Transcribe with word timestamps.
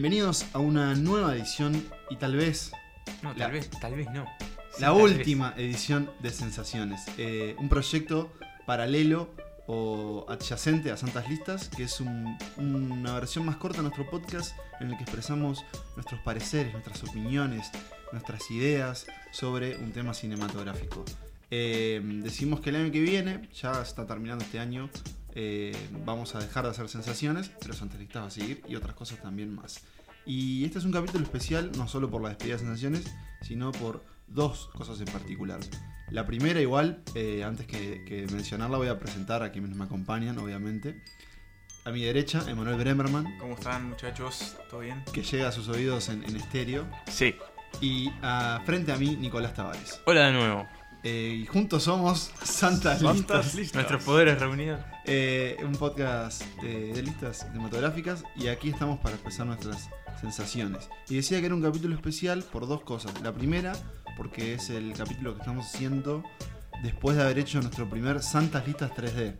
Bienvenidos 0.00 0.44
a 0.52 0.58
una 0.58 0.94
nueva 0.94 1.34
edición 1.34 1.82
y 2.10 2.16
tal 2.16 2.36
vez 2.36 2.70
No, 3.22 3.30
La- 3.32 3.46
tal 3.46 3.52
vez, 3.52 3.70
tal 3.80 3.94
vez 3.94 4.06
no. 4.10 4.26
Sí, 4.74 4.82
la 4.82 4.92
vez. 4.92 5.02
última 5.02 5.54
edición 5.56 6.10
de 6.20 6.28
Sensaciones. 6.32 7.00
Eh, 7.16 7.56
un 7.58 7.70
proyecto 7.70 8.30
paralelo 8.66 9.30
o 9.66 10.26
adyacente 10.28 10.90
a 10.90 10.98
Santas 10.98 11.26
Listas, 11.30 11.70
que 11.74 11.84
es 11.84 11.98
un- 12.02 12.36
una 12.58 13.14
versión 13.14 13.46
más 13.46 13.56
corta 13.56 13.78
de 13.78 13.84
nuestro 13.84 14.04
podcast 14.10 14.54
en 14.80 14.90
el 14.90 14.98
que 14.98 15.04
expresamos 15.04 15.64
nuestros 15.94 16.20
pareceres, 16.20 16.74
nuestras 16.74 17.02
opiniones, 17.02 17.70
nuestras 18.12 18.50
ideas 18.50 19.06
sobre 19.32 19.78
un 19.78 19.92
tema 19.92 20.12
cinematográfico. 20.12 21.06
Eh, 21.50 22.02
decimos 22.22 22.60
que 22.60 22.68
el 22.68 22.76
año 22.76 22.92
que 22.92 23.00
viene, 23.00 23.48
ya 23.54 23.80
está 23.80 24.06
terminando 24.06 24.44
este 24.44 24.58
año, 24.58 24.90
eh, 25.38 25.76
vamos 26.06 26.34
a 26.34 26.38
dejar 26.38 26.64
de 26.64 26.70
hacer 26.70 26.88
sensaciones, 26.88 27.50
pero 27.60 27.74
Santas 27.74 28.00
Listas 28.00 28.22
va 28.22 28.26
a 28.28 28.30
seguir 28.30 28.62
y 28.66 28.74
otras 28.74 28.96
cosas 28.96 29.20
también 29.20 29.54
más. 29.54 29.84
Y 30.24 30.64
este 30.64 30.78
es 30.78 30.84
un 30.86 30.92
capítulo 30.92 31.22
especial, 31.24 31.70
no 31.76 31.86
solo 31.86 32.10
por 32.10 32.22
la 32.22 32.30
despedida 32.30 32.54
de 32.54 32.60
sensaciones, 32.60 33.04
sino 33.42 33.70
por 33.70 34.02
dos 34.26 34.70
cosas 34.74 34.98
en 35.00 35.06
particular. 35.06 35.60
La 36.10 36.24
primera, 36.24 36.58
igual, 36.60 37.02
eh, 37.14 37.44
antes 37.44 37.66
que, 37.66 38.02
que 38.06 38.26
mencionarla, 38.32 38.78
voy 38.78 38.88
a 38.88 38.98
presentar 38.98 39.42
a 39.42 39.52
quienes 39.52 39.76
me 39.76 39.84
acompañan, 39.84 40.38
obviamente. 40.38 41.02
A 41.84 41.90
mi 41.90 42.02
derecha, 42.02 42.42
Emanuel 42.48 42.78
Bremerman, 42.78 43.38
¿Cómo 43.38 43.54
están 43.54 43.90
muchachos? 43.90 44.56
¿Todo 44.70 44.80
bien? 44.80 45.04
que 45.12 45.22
llega 45.22 45.48
a 45.48 45.52
sus 45.52 45.68
oídos 45.68 46.08
en, 46.08 46.24
en 46.24 46.34
estéreo. 46.34 46.88
Sí. 47.08 47.36
Y 47.82 48.10
a, 48.22 48.62
frente 48.64 48.90
a 48.90 48.96
mí, 48.96 49.16
Nicolás 49.16 49.54
Tavares. 49.54 50.00
Hola 50.06 50.26
de 50.26 50.32
nuevo. 50.32 50.66
Eh, 51.08 51.42
y 51.42 51.46
juntos 51.46 51.84
somos 51.84 52.32
Santas, 52.42 52.98
Santas 52.98 53.02
Listas. 53.02 53.54
Listas. 53.54 53.74
Nuestros 53.76 54.02
poderes 54.02 54.40
reunidos. 54.40 54.80
Eh, 55.04 55.56
un 55.64 55.70
podcast 55.76 56.42
de, 56.60 56.94
de 56.94 57.00
listas 57.00 57.46
cinematográficas 57.46 58.24
y 58.34 58.48
aquí 58.48 58.70
estamos 58.70 58.98
para 58.98 59.14
expresar 59.14 59.46
nuestras 59.46 59.88
sensaciones. 60.20 60.88
Y 61.08 61.14
decía 61.14 61.38
que 61.38 61.46
era 61.46 61.54
un 61.54 61.62
capítulo 61.62 61.94
especial 61.94 62.42
por 62.42 62.66
dos 62.66 62.82
cosas. 62.82 63.12
La 63.22 63.32
primera, 63.32 63.74
porque 64.16 64.54
es 64.54 64.68
el 64.68 64.94
capítulo 64.94 65.34
que 65.34 65.42
estamos 65.42 65.66
haciendo 65.66 66.24
después 66.82 67.16
de 67.16 67.22
haber 67.22 67.38
hecho 67.38 67.60
nuestro 67.60 67.88
primer 67.88 68.20
Santas 68.20 68.66
Listas 68.66 68.90
3D. 68.90 69.36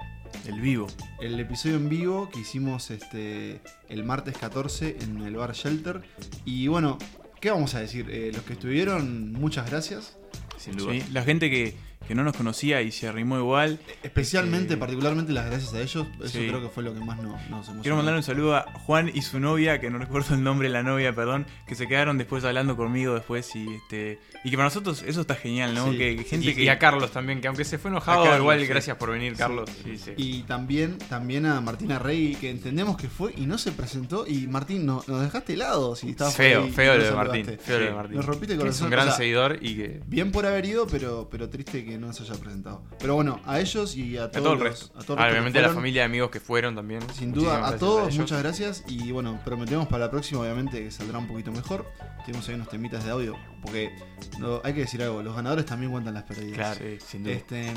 El 0.46 0.60
vivo. 0.60 0.86
El 1.20 1.40
episodio 1.40 1.78
en 1.78 1.88
vivo 1.88 2.28
que 2.32 2.38
hicimos 2.38 2.92
este, 2.92 3.60
el 3.88 4.04
martes 4.04 4.38
14 4.38 4.98
en 5.00 5.20
el 5.22 5.34
bar 5.34 5.52
Shelter. 5.52 6.02
Y 6.44 6.68
bueno, 6.68 6.96
¿qué 7.40 7.50
vamos 7.50 7.74
a 7.74 7.80
decir? 7.80 8.08
Eh, 8.08 8.30
los 8.32 8.44
que 8.44 8.52
estuvieron, 8.52 9.32
muchas 9.32 9.68
gracias. 9.68 10.16
Sin 10.58 10.76
duda. 10.76 10.94
La 11.12 11.22
gente 11.22 11.50
que, 11.50 11.74
que 12.06 12.14
no 12.14 12.22
nos 12.24 12.36
conocía 12.36 12.82
y 12.82 12.90
se 12.92 13.08
arrimó 13.08 13.38
igual. 13.38 13.78
Especialmente, 14.02 14.74
Eh, 14.74 14.76
particularmente 14.76 15.32
las 15.32 15.46
gracias 15.46 15.74
a 15.74 15.80
ellos. 15.80 16.06
Eso 16.20 16.28
sí. 16.38 16.46
creo 16.48 16.60
que 16.62 16.68
fue 16.68 16.82
lo 16.82 16.94
que 16.94 17.00
más 17.00 17.18
no- 17.18 17.32
nos 17.32 17.42
emocionó. 17.68 17.82
Quiero 17.82 17.96
mandar 17.96 18.14
un 18.14 18.22
saludo 18.22 18.56
a 18.56 18.62
Juan 18.84 19.10
y 19.12 19.22
su 19.22 19.40
novia, 19.40 19.80
que 19.80 19.90
no 19.90 19.98
recuerdo 19.98 20.34
el 20.34 20.42
nombre 20.42 20.68
de 20.68 20.72
la 20.74 20.82
novia, 20.82 21.14
perdón, 21.14 21.46
que 21.66 21.74
se 21.74 21.86
quedaron 21.86 22.18
después 22.18 22.44
hablando 22.44 22.76
conmigo 22.76 23.14
después 23.14 23.54
y 23.56 23.66
este 23.74 24.18
y 24.44 24.50
que 24.50 24.56
para 24.56 24.68
nosotros 24.68 25.02
eso 25.06 25.20
está 25.20 25.34
genial, 25.34 25.74
¿no? 25.74 25.90
Sí. 25.90 25.98
Que, 25.98 26.16
que 26.16 26.24
gente 26.24 26.46
Y, 26.50 26.54
que 26.54 26.62
y 26.64 26.68
a 26.68 26.78
Carlos 26.78 27.10
también, 27.10 27.40
que 27.40 27.48
aunque 27.48 27.64
se 27.64 27.78
fue 27.78 27.90
enojado, 27.90 28.22
Carlos, 28.24 28.40
igual 28.40 28.60
sí. 28.60 28.66
gracias 28.66 28.96
por 28.96 29.10
venir, 29.10 29.34
Carlos. 29.36 29.68
Sí, 29.84 29.98
sí. 29.98 30.12
Y 30.16 30.42
también, 30.42 30.98
también 30.98 31.46
a 31.46 31.60
Martina 31.60 31.98
Rey, 31.98 32.36
que 32.40 32.50
entendemos 32.50 32.96
que 32.96 33.08
fue 33.08 33.32
y 33.36 33.46
no 33.46 33.58
se 33.58 33.72
presentó. 33.72 34.26
Y 34.26 34.46
Martín, 34.46 34.86
no, 34.86 35.02
nos 35.06 35.20
dejaste 35.22 35.54
helado 35.54 35.96
si 35.96 36.10
estabas 36.10 36.36
feo, 36.36 36.64
ahí 36.64 36.70
feo 36.70 36.92
no 36.94 36.98
lo 36.98 37.04
de. 37.04 37.10
Martín. 37.12 37.46
Feo 37.60 37.78
lo 37.80 37.84
de. 37.86 37.92
Martín. 37.92 38.16
Nos 38.16 38.24
rompiste 38.26 38.54
el 38.54 38.62
Que 38.62 38.68
es 38.68 38.80
un 38.80 38.90
gran 38.90 39.06
o 39.08 39.10
sea, 39.10 39.16
seguidor 39.18 39.58
y 39.60 39.76
que. 39.76 40.00
Bien 40.06 40.30
por 40.30 40.46
haber 40.46 40.64
ido, 40.66 40.86
pero, 40.86 41.28
pero 41.30 41.48
triste 41.48 41.84
que 41.84 41.95
no 41.98 42.12
se 42.12 42.22
haya 42.24 42.34
presentado. 42.34 42.82
Pero 42.98 43.14
bueno, 43.14 43.40
a 43.46 43.60
ellos 43.60 43.96
y 43.96 44.16
a 44.16 44.24
A 44.24 44.30
todos 44.30 44.42
todo 44.44 44.52
el 44.54 44.58
los- 44.60 44.68
resto. 44.68 44.86
a 44.98 45.02
todos 45.02 45.08
los 45.08 45.18
Ah, 45.18 45.24
que 45.26 45.32
obviamente 45.32 45.58
a 45.58 45.62
la 45.62 45.70
familia 45.74 46.02
de 46.02 46.06
amigos 46.06 46.30
que 46.30 46.40
fueron 46.40 46.74
también. 46.74 47.00
Sin 47.14 47.32
duda, 47.32 47.66
a 47.66 47.76
todos, 47.76 48.16
muchas 48.16 48.42
gracias. 48.42 48.84
Y 48.88 49.12
bueno, 49.12 49.38
prometemos 49.44 49.86
para 49.88 50.04
la 50.06 50.10
próxima, 50.10 50.40
obviamente, 50.40 50.82
que 50.82 50.90
saldrá 50.90 51.18
un 51.18 51.26
poquito 51.28 51.50
mejor. 51.52 51.86
Tenemos 52.24 52.48
ahí 52.48 52.54
unos 52.56 52.68
temitas 52.68 53.04
de 53.04 53.10
audio. 53.10 53.36
Porque 53.62 53.90
no, 54.38 54.60
hay 54.64 54.74
que 54.74 54.80
decir 54.80 55.02
algo, 55.02 55.22
los 55.22 55.34
ganadores 55.34 55.66
también 55.66 55.90
cuentan 55.90 56.14
las 56.14 56.22
perdidas. 56.24 56.54
Claro, 56.54 56.80
Sí. 56.80 56.98
sin 57.06 57.24
duda. 57.24 57.32
Este, 57.34 57.72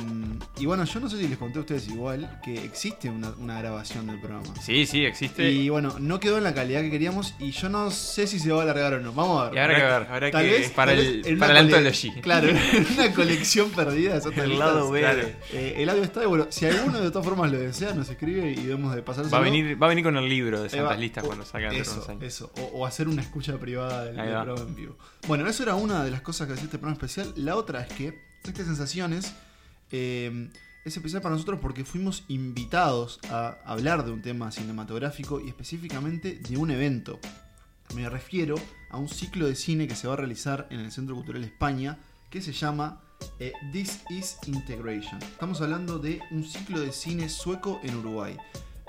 y 0.60 0.66
bueno, 0.66 0.84
yo 0.84 1.00
no 1.00 1.10
sé 1.10 1.18
si 1.18 1.28
les 1.28 1.38
conté 1.38 1.58
a 1.58 1.62
ustedes 1.62 1.88
igual 1.88 2.40
que 2.44 2.64
existe 2.64 3.10
una, 3.10 3.30
una 3.40 3.60
grabación 3.60 4.08
del 4.08 4.20
programa. 4.20 4.48
Sí, 4.62 4.86
sí, 4.86 5.04
existe. 5.06 5.50
Y 5.52 5.70
bueno, 5.70 5.96
no 6.00 6.20
quedó 6.20 6.38
en 6.38 6.44
la 6.44 6.54
calidad 6.54 6.82
que 6.82 6.92
queríamos 6.92 7.34
y 7.40 7.52
yo 7.52 7.70
no 7.70 7.90
sé 7.92 8.28
si 8.28 8.40
se 8.40 8.52
va 8.52 8.60
a 8.60 8.64
alargar 8.64 8.94
o 8.96 9.00
no. 9.02 9.14
Vamos 9.14 9.42
a 9.42 9.46
ver. 9.46 9.56
Y 9.56 9.60
habrá 9.60 9.76
que 9.76 9.82
ver. 9.82 9.92
habrá 10.12 10.32
Tal 10.32 10.44
que- 10.46 10.52
vez 10.52 10.72
para 10.72 10.92
tal 10.92 11.00
el- 11.00 11.22
vez 11.24 11.40
para 11.40 11.60
el. 11.60 12.22
Claro, 12.22 12.48
una 12.98 13.14
colección 13.14 13.72
perdida 13.72 14.20
Santas 14.22 14.44
el 14.44 14.60
lado 14.60 14.92
B. 14.92 15.00
claro. 15.02 15.28
Eh, 15.54 15.76
el 15.78 15.90
audio 15.90 16.04
está 16.04 16.26
bueno, 16.28 16.48
si 16.50 16.66
alguno 16.66 17.00
de 17.00 17.10
todas 17.12 17.26
formas 17.26 17.52
lo 17.52 17.58
desea, 17.58 17.94
nos 17.94 18.10
escribe 18.10 18.52
y 18.52 18.68
vemos 18.68 18.94
de 18.96 19.02
pasar 19.02 19.26
Va 19.34 19.38
a, 19.38 19.42
venir, 19.42 19.82
va 19.82 19.88
a 19.88 19.90
venir 19.90 20.04
con 20.04 20.16
el 20.18 20.28
libro 20.30 20.62
de 20.62 20.66
Ahí 20.70 20.80
va. 20.80 20.86
Santas 20.90 21.00
Listas 21.00 21.24
cuando 21.24 21.46
salgan 21.46 21.74
Eso, 21.76 22.06
eso. 22.22 22.52
O, 22.58 22.80
o 22.80 22.86
hacer 22.86 23.08
una 23.08 23.22
escucha 23.22 23.58
privada 23.58 24.06
del, 24.06 24.18
va. 24.20 24.44
programa 24.44 24.62
en 24.70 24.76
vivo. 24.76 24.98
Bueno, 25.28 25.48
eso 25.48 25.64
era 25.64 25.69
una 25.76 26.04
de 26.04 26.12
las 26.12 26.22
cosas 26.22 26.48
que 26.48 26.54
hacía 26.54 26.66
este 26.66 26.78
programa 26.78 26.94
especial. 26.94 27.34
La 27.36 27.56
otra 27.56 27.82
es 27.82 27.94
que 27.94 28.22
estas 28.44 28.66
sensaciones 28.66 29.34
eh, 29.92 30.50
es 30.86 30.96
especial 30.96 31.22
para 31.22 31.34
nosotros 31.36 31.60
porque 31.62 31.86
fuimos 31.86 32.24
invitados 32.28 33.20
a 33.30 33.58
hablar 33.66 34.06
de 34.06 34.12
un 34.12 34.22
tema 34.22 34.52
cinematográfico 34.52 35.40
y 35.40 35.50
específicamente 35.50 36.40
de 36.40 36.58
un 36.58 36.72
evento. 36.72 37.20
Me 37.96 38.08
refiero 38.10 38.56
a 38.90 38.98
un 38.98 39.10
ciclo 39.10 39.48
de 39.48 39.56
cine 39.56 39.88
que 39.88 39.96
se 39.96 40.08
va 40.08 40.14
a 40.14 40.18
realizar 40.18 40.68
en 40.70 40.80
el 40.80 40.92
Centro 40.92 41.16
Cultural 41.16 41.44
España 41.44 41.98
que 42.30 42.42
se 42.42 42.54
llama 42.54 43.02
eh, 43.40 43.54
This 43.72 44.02
is 44.10 44.38
Integration. 44.46 45.22
Estamos 45.24 45.62
hablando 45.62 46.00
de 46.00 46.22
un 46.32 46.44
ciclo 46.44 46.80
de 46.80 46.92
cine 46.92 47.30
sueco 47.30 47.80
en 47.84 47.96
Uruguay. 47.96 48.38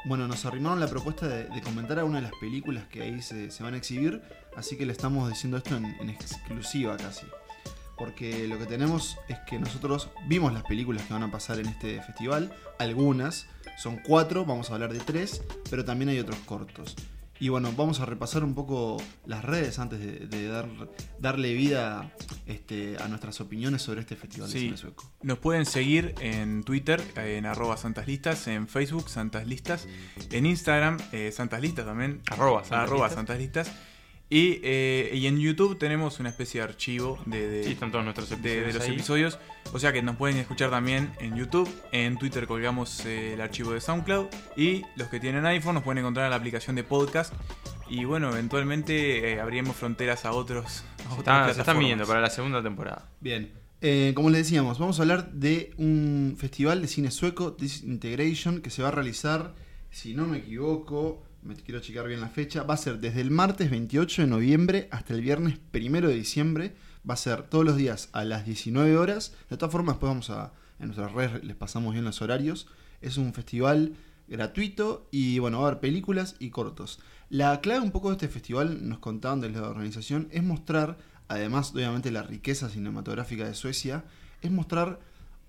Bueno, 0.05 0.29
nos 0.29 0.45
arrimaron 0.45 0.81
la 0.81 0.89
propuesta 0.89 1.29
de, 1.29 1.45
de 1.45 1.61
comentar 1.61 1.99
algunas 1.99 2.23
de 2.23 2.31
las 2.31 2.39
películas 2.41 2.85
que 2.89 3.03
ahí 3.03 3.21
se, 3.23 3.51
se 3.51 3.63
van 3.63 3.75
a 3.75 3.77
exhibir, 3.79 4.23
así 4.57 4.77
que 4.77 4.87
le 4.87 4.93
estamos 4.93 5.29
diciendo 5.29 5.57
esto 5.57 5.77
en, 5.77 5.85
en 5.85 6.11
exclusiva 6.11 6.97
casi. 6.97 7.27
Porque 7.97 8.49
lo 8.49 8.59
que 8.59 8.65
tenemos 8.65 9.19
es 9.29 9.39
que 9.41 9.59
nosotros 9.59 10.09
vimos 10.27 10.55
las 10.55 10.63
películas 10.63 11.03
que 11.05 11.13
van 11.13 11.23
a 11.23 11.31
pasar 11.31 11.59
en 11.59 11.67
este 11.67 12.01
festival, 12.01 12.51
algunas, 12.79 13.47
son 13.77 13.99
cuatro, 13.99 14.47
vamos 14.47 14.71
a 14.71 14.75
hablar 14.75 14.93
de 14.93 15.01
tres, 15.01 15.43
pero 15.69 15.85
también 15.85 16.09
hay 16.09 16.19
otros 16.19 16.39
cortos. 16.47 16.97
Y 17.39 17.49
bueno, 17.49 17.73
vamos 17.75 18.01
a 18.01 18.05
repasar 18.05 18.45
un 18.45 18.55
poco 18.55 19.03
las 19.25 19.43
redes 19.43 19.79
antes 19.79 19.99
de, 19.99 20.27
de 20.27 20.49
dar, 20.49 20.69
darle 21.19 21.55
vida 21.55 22.13
este, 22.47 22.99
a 23.03 23.09
nuestras 23.09 23.41
opiniones 23.41 23.81
sobre 23.81 24.01
este 24.01 24.15
festival 24.15 24.53
de 24.53 24.59
cine 24.59 24.77
sueco. 24.77 25.11
Nos 25.23 25.39
pueden 25.39 25.65
seguir 25.65 26.15
en 26.21 26.63
Twitter, 26.65 27.03
en 27.17 27.47
arroba 27.47 27.79
Santas 27.79 28.07
Listas, 28.07 28.47
en 28.47 28.69
Facebook, 28.69 29.09
Santas 29.09 29.47
Listas, 29.47 29.89
en 30.31 30.45
Instagram, 30.45 30.99
eh, 31.13 31.33
Santas 31.33 31.63
Listas 31.63 31.87
también, 31.87 32.21
Arroba 32.31 32.63
Santas 32.63 32.91
arroba 32.91 33.39
Listas. 33.39 33.73
Y, 34.33 34.61
eh, 34.63 35.11
y 35.13 35.27
en 35.27 35.39
YouTube 35.41 35.77
tenemos 35.77 36.21
una 36.21 36.29
especie 36.29 36.61
de 36.61 36.69
archivo 36.69 37.19
de, 37.27 37.49
de- 37.49 37.65
Sí, 37.65 37.73
están 37.73 37.91
todos 37.91 38.05
nuestros 38.05 38.29
de- 38.31 38.37
episodios. 38.37 38.67
de 38.67 38.73
los 38.79 38.83
ahí. 38.89 38.95
episodios. 38.95 39.39
O 39.73 39.79
sea 39.81 39.93
que 39.93 40.03
nos 40.03 40.15
pueden 40.17 40.37
escuchar 40.37 40.71
también 40.71 41.11
en 41.19 41.37
YouTube. 41.37 41.69
En 41.91 42.17
Twitter 42.17 42.47
colgamos 42.47 43.05
eh, 43.07 43.35
el 43.35 43.41
archivo 43.41 43.73
de 43.73 43.81
SoundCloud. 43.81 44.27
Y 44.57 44.83
los 44.95 45.09
que 45.09 45.19
tienen 45.19 45.45
iPhone 45.47 45.75
nos 45.75 45.83
pueden 45.83 45.99
encontrar 45.99 46.27
en 46.27 46.31
la 46.31 46.37
aplicación 46.37 46.77
de 46.77 46.85
podcast. 46.85 47.35
Y 47.89 48.05
bueno, 48.05 48.31
eventualmente 48.31 49.33
eh, 49.33 49.41
abriremos 49.41 49.75
fronteras 49.75 50.25
a 50.25 50.31
otros. 50.33 50.85
A 50.99 51.03
Se 51.03 51.07
otras 51.07 51.19
están, 51.19 51.55
se 51.55 51.61
están 51.63 51.79
viniendo 51.81 52.07
para 52.07 52.21
la 52.21 52.31
segunda 52.31 52.63
temporada. 52.63 53.09
Bien, 53.21 53.51
eh, 53.81 54.13
como 54.15 54.31
les 54.31 54.45
decíamos, 54.45 54.79
vamos 54.79 55.01
a 55.01 55.03
hablar 55.03 55.33
de 55.33 55.73
un 55.77 56.37
festival 56.39 56.83
de 56.83 56.87
cine 56.87 57.11
sueco, 57.11 57.51
Disintegration, 57.51 58.61
que 58.61 58.71
se 58.71 58.83
va 58.83 58.89
a 58.89 58.93
realizar, 58.93 59.55
si 59.91 60.15
no 60.15 60.27
me 60.29 60.39
equivoco, 60.39 61.25
me 61.43 61.55
quiero 61.55 61.81
checar 61.81 62.07
bien 62.07 62.21
la 62.21 62.29
fecha, 62.29 62.63
va 62.63 62.75
a 62.75 62.79
ser 62.79 62.99
desde 62.99 63.21
el 63.21 63.31
martes 63.31 63.71
28 63.71 64.23
de 64.23 64.29
noviembre 64.29 64.89
hasta 64.91 65.15
el 65.15 65.23
viernes 65.23 65.59
1 65.73 66.09
de 66.09 66.15
diciembre, 66.15 66.75
va 67.09 67.15
a 67.15 67.17
ser 67.17 67.43
todos 67.45 67.65
los 67.65 67.77
días 67.77 68.11
a 68.13 68.25
las 68.25 68.45
19 68.45 68.97
horas, 68.97 69.35
de 69.49 69.57
todas 69.57 69.73
formas 69.73 69.95
después 69.95 70.11
vamos 70.11 70.31
a, 70.31 70.53
en 70.79 70.87
nuestras 70.87 71.13
redes 71.13 71.43
les 71.45 71.57
pasamos 71.57 71.93
bien 71.93 72.05
los 72.05 72.21
horarios, 72.21 72.67
es 73.01 73.17
un 73.17 73.33
festival 73.33 73.95
gratuito 74.29 75.09
y 75.11 75.39
bueno, 75.39 75.59
va 75.61 75.65
a 75.65 75.69
haber 75.69 75.81
películas 75.81 76.37
y 76.39 76.51
cortos. 76.51 77.01
La 77.31 77.61
clave 77.61 77.81
un 77.81 77.91
poco 77.91 78.09
de 78.09 78.15
este 78.15 78.29
festival, 78.29 78.89
nos 78.89 78.99
contaban 78.99 79.41
desde 79.41 79.61
la 79.61 79.69
organización, 79.69 80.29
es 80.31 80.43
mostrar, 80.43 80.99
además 81.29 81.73
obviamente 81.73 82.11
la 82.11 82.23
riqueza 82.23 82.69
cinematográfica 82.69 83.47
de 83.47 83.55
Suecia, 83.55 84.05
es 84.43 84.51
mostrar 84.51 85.01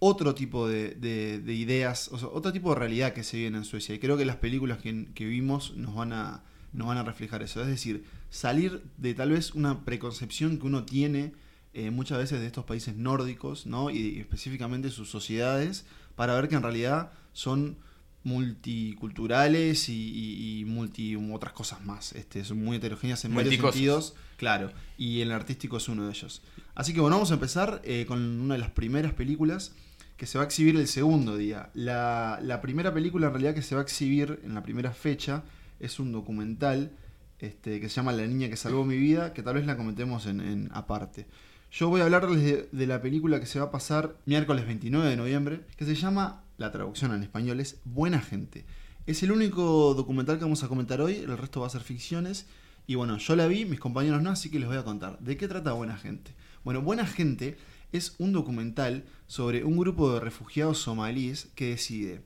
otro 0.04 0.34
tipo 0.34 0.68
de, 0.68 0.96
de- 0.96 1.40
de 1.40 1.54
ideas, 1.54 2.10
o 2.12 2.18
sea, 2.18 2.28
otro 2.30 2.52
tipo 2.52 2.74
de 2.74 2.80
realidad 2.80 3.14
que 3.14 3.24
se 3.24 3.38
vive 3.38 3.56
en 3.56 3.64
Suecia. 3.64 3.94
Y 3.94 4.00
creo 4.00 4.18
que 4.18 4.26
las 4.26 4.38
películas 4.38 4.80
que, 4.80 5.08
que 5.14 5.26
vimos 5.26 5.76
nos 5.78 5.94
van, 5.94 6.12
a, 6.12 6.44
nos 6.74 6.88
van 6.88 6.98
a 6.98 7.04
reflejar 7.04 7.44
eso. 7.44 7.62
Es 7.62 7.68
decir, 7.68 8.04
salir 8.32 8.82
de 8.98 9.14
tal 9.14 9.30
vez 9.30 9.54
una 9.54 9.86
preconcepción 9.86 10.58
que 10.58 10.66
uno 10.66 10.86
tiene 10.86 11.34
eh, 11.76 11.92
muchas 11.92 12.18
veces 12.18 12.40
de 12.40 12.48
estos 12.48 12.66
países 12.66 12.96
nórdicos, 12.96 13.68
¿no? 13.68 13.92
Y 13.92 14.18
específicamente 14.20 14.90
sus 14.90 15.08
sociedades, 15.10 15.86
para 16.16 16.34
ver 16.34 16.50
que 16.50 16.56
en 16.56 16.64
realidad 16.64 17.12
son 17.34 17.78
multiculturales 18.24 19.90
y, 19.90 19.94
y- 19.94 20.60
y 20.62 20.66
multi 20.66 21.16
otras 21.16 21.54
cosas 21.54 21.84
más. 21.86 22.14
Este, 22.14 22.44
son 22.44 22.64
muy 22.64 22.78
heterogéneas 22.78 23.24
en 23.26 23.32
varios 23.38 23.54
sentidos. 23.74 24.16
Claro, 24.38 24.72
y 24.98 25.22
el 25.22 25.32
artístico 25.32 25.78
es 25.78 25.88
uno 25.90 26.06
de 26.06 26.10
ellos. 26.12 26.42
Así 26.74 26.94
que 26.94 27.02
bueno, 27.02 27.16
vamos 27.18 27.32
a 27.32 27.36
empezar 27.36 27.82
eh, 27.84 28.06
con 28.08 28.20
una 28.42 28.56
de 28.56 28.60
las 28.60 28.72
primeras 28.72 29.14
películas 29.14 29.74
que 30.22 30.28
se 30.28 30.38
va 30.38 30.44
a 30.44 30.46
exhibir 30.46 30.76
el 30.76 30.88
segundo 30.88 31.36
día. 31.36 31.72
La, 31.74 32.38
la 32.44 32.62
primera 32.62 32.94
película 32.94 33.26
en 33.26 33.34
realidad 33.34 33.56
que 33.56 33.64
se 33.64 33.74
va 33.74 33.82
a 33.82 33.84
exhibir 33.84 34.40
en 34.44 34.54
la 34.54 34.62
primera 34.62 34.92
fecha 34.92 35.42
es 35.80 36.00
un 36.00 36.12
documental 36.12 36.92
este, 37.40 37.82
que 37.82 37.90
se 37.90 37.96
llama 37.96 38.12
La 38.12 38.28
niña 38.28 38.48
que 38.48 38.56
salvó 38.56 38.86
mi 38.86 38.98
vida, 38.98 39.34
que 39.34 39.42
tal 39.42 39.56
vez 39.56 39.66
la 39.66 39.78
comentemos 39.78 40.28
en, 40.28 40.70
aparte. 40.74 41.26
Yo 41.72 41.90
voy 41.90 42.02
a 42.02 42.04
hablarles 42.04 42.44
de, 42.44 42.70
de 42.72 42.86
la 42.86 43.02
película 43.02 43.40
que 43.40 43.48
se 43.48 43.58
va 43.58 43.66
a 43.66 43.72
pasar 43.72 44.16
miércoles 44.28 44.68
29 44.68 45.10
de 45.10 45.18
noviembre, 45.18 45.62
que 45.76 45.86
se 45.86 45.96
llama, 45.96 46.44
la 46.60 46.72
traducción 46.72 47.16
en 47.16 47.24
español 47.24 47.60
es 47.60 47.80
Buena 47.84 48.22
Gente. 48.22 48.64
Es 49.08 49.24
el 49.24 49.32
único 49.32 49.96
documental 49.96 50.38
que 50.38 50.44
vamos 50.44 50.64
a 50.64 50.68
comentar 50.68 51.02
hoy, 51.02 51.16
el 51.16 51.36
resto 51.36 51.62
va 51.62 51.66
a 51.66 51.72
ser 51.72 51.82
ficciones. 51.82 52.46
Y 52.86 52.94
bueno, 52.94 53.18
yo 53.18 53.36
la 53.36 53.48
vi, 53.48 53.66
mis 53.66 53.80
compañeros 53.80 54.22
no, 54.22 54.30
así 54.30 54.52
que 54.52 54.60
les 54.60 54.68
voy 54.68 54.78
a 54.78 54.84
contar. 54.84 55.18
¿De 55.18 55.36
qué 55.36 55.48
trata 55.48 55.74
Buena 55.74 55.98
Gente? 55.98 56.36
Bueno, 56.64 56.84
Buena 56.84 57.08
Gente 57.08 57.58
es 57.92 58.16
un 58.18 58.32
documental 58.34 59.06
sobre 59.28 59.64
un 59.64 59.78
grupo 59.78 60.14
de 60.14 60.20
refugiados 60.20 60.80
somalíes 60.80 61.50
que 61.56 61.70
decide 61.70 62.22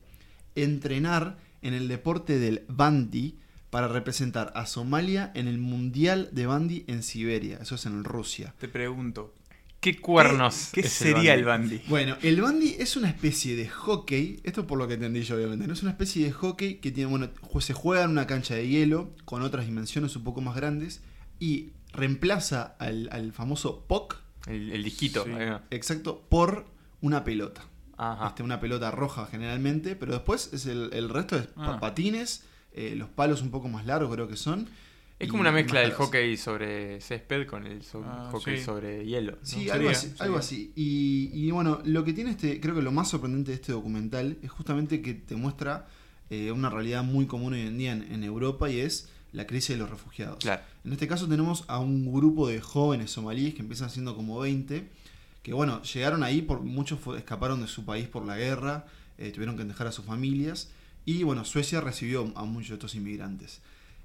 entrenar 0.54 1.38
en 1.62 1.74
el 1.74 1.88
deporte 1.88 2.38
del 2.38 2.64
bandy 2.68 3.38
para 3.70 3.88
representar 3.88 4.52
a 4.54 4.66
Somalia 4.66 5.32
en 5.34 5.48
el 5.48 5.58
Mundial 5.58 6.30
de 6.32 6.46
Bandy 6.46 6.84
en 6.86 7.02
Siberia. 7.02 7.58
Eso 7.60 7.74
es 7.74 7.86
en 7.86 8.04
Rusia. 8.04 8.54
Te 8.58 8.68
pregunto, 8.68 9.34
¿Qué 9.80 10.00
cuernos? 10.00 10.70
¿qué 10.72 10.80
es 10.80 10.92
sería 10.92 11.34
el 11.34 11.44
bandy? 11.44 11.76
bandy? 11.76 11.88
Bueno, 11.88 12.16
el 12.22 12.40
bandy 12.40 12.76
es 12.78 12.96
una 12.96 13.08
especie 13.08 13.54
de 13.54 13.68
hockey, 13.68 14.40
esto 14.42 14.66
por 14.66 14.78
lo 14.78 14.88
que 14.88 14.94
entendí 14.94 15.22
yo 15.22 15.36
obviamente, 15.36 15.66
no 15.66 15.74
es 15.74 15.82
una 15.82 15.92
especie 15.92 16.24
de 16.24 16.32
hockey 16.32 16.76
que 16.76 16.90
tiene, 16.90 17.10
bueno, 17.10 17.28
se 17.60 17.72
juega 17.72 18.04
en 18.04 18.10
una 18.10 18.26
cancha 18.26 18.54
de 18.54 18.66
hielo 18.66 19.10
con 19.24 19.42
otras 19.42 19.66
dimensiones 19.66 20.16
un 20.16 20.24
poco 20.24 20.40
más 20.40 20.56
grandes 20.56 21.02
y 21.38 21.70
reemplaza 21.92 22.74
al, 22.78 23.08
al 23.12 23.32
famoso 23.32 23.84
puck, 23.86 24.16
El, 24.46 24.70
el 24.72 24.82
disquito. 24.84 25.24
Sí. 25.24 25.30
exacto, 25.70 26.22
por 26.28 26.66
una 27.00 27.24
pelota. 27.24 27.64
Ajá. 27.98 28.28
Este, 28.28 28.42
una 28.42 28.60
pelota 28.60 28.90
roja 28.90 29.26
generalmente, 29.26 29.96
pero 29.96 30.12
después 30.12 30.50
es 30.52 30.66
el, 30.66 30.90
el 30.92 31.08
resto 31.08 31.36
es 31.36 31.48
Ah. 31.56 31.78
patines, 31.80 32.44
eh, 32.72 32.94
los 32.96 33.08
palos 33.08 33.40
un 33.42 33.50
poco 33.50 33.68
más 33.68 33.86
largos 33.86 34.12
creo 34.14 34.28
que 34.28 34.36
son. 34.36 34.68
Es 35.18 35.30
como 35.30 35.40
una 35.40 35.50
mezcla 35.50 35.80
del 35.80 35.92
hockey 35.92 36.36
sobre 36.36 37.00
césped 37.00 37.46
con 37.46 37.66
el 37.66 37.82
so- 37.82 38.04
Ah, 38.06 38.28
hockey 38.30 38.58
sí. 38.58 38.62
sobre 38.64 39.06
hielo. 39.06 39.38
Sí, 39.42 39.70
algo 39.70 39.88
así. 39.88 40.12
Algo 40.18 40.36
así. 40.36 40.72
Y, 40.76 41.30
y 41.32 41.50
bueno, 41.52 41.80
lo 41.86 42.04
que 42.04 42.12
tiene 42.12 42.32
este, 42.32 42.60
creo 42.60 42.74
que 42.74 42.82
lo 42.82 42.92
más 42.92 43.08
sorprendente 43.08 43.50
de 43.52 43.54
este 43.54 43.72
documental 43.72 44.36
es 44.42 44.50
justamente 44.50 45.00
que 45.00 45.14
te 45.14 45.34
muestra 45.36 45.88
eh, 46.28 46.52
una 46.52 46.68
realidad 46.68 47.02
muy 47.02 47.24
común 47.26 47.54
hoy 47.54 47.60
en 47.62 47.78
día 47.78 47.92
en, 47.92 48.02
en 48.12 48.24
Europa 48.24 48.68
y 48.68 48.80
es 48.80 49.08
la 49.36 49.46
crisis 49.46 49.68
de 49.68 49.76
los 49.76 49.90
refugiados. 49.90 50.38
Claro. 50.38 50.62
En 50.84 50.92
este 50.92 51.06
caso 51.06 51.28
tenemos 51.28 51.64
a 51.68 51.78
un 51.78 52.10
grupo 52.10 52.48
de 52.48 52.60
jóvenes 52.60 53.10
somalíes 53.10 53.54
que 53.54 53.60
empiezan 53.60 53.90
siendo 53.90 54.16
como 54.16 54.38
20, 54.38 54.88
que 55.42 55.52
bueno, 55.52 55.82
llegaron 55.82 56.22
ahí, 56.22 56.40
por 56.40 56.62
muchos 56.62 56.98
escaparon 57.18 57.60
de 57.60 57.68
su 57.68 57.84
país 57.84 58.08
por 58.08 58.24
la 58.24 58.38
guerra, 58.38 58.86
eh, 59.18 59.30
tuvieron 59.32 59.58
que 59.58 59.64
dejar 59.64 59.88
a 59.88 59.92
sus 59.92 60.06
familias, 60.06 60.70
y 61.04 61.22
bueno, 61.22 61.44
Suecia 61.44 61.82
recibió 61.82 62.32
a 62.34 62.44
muchos 62.44 62.70
de 62.70 62.74
estos 62.76 62.94
inmigrantes. 62.94 63.60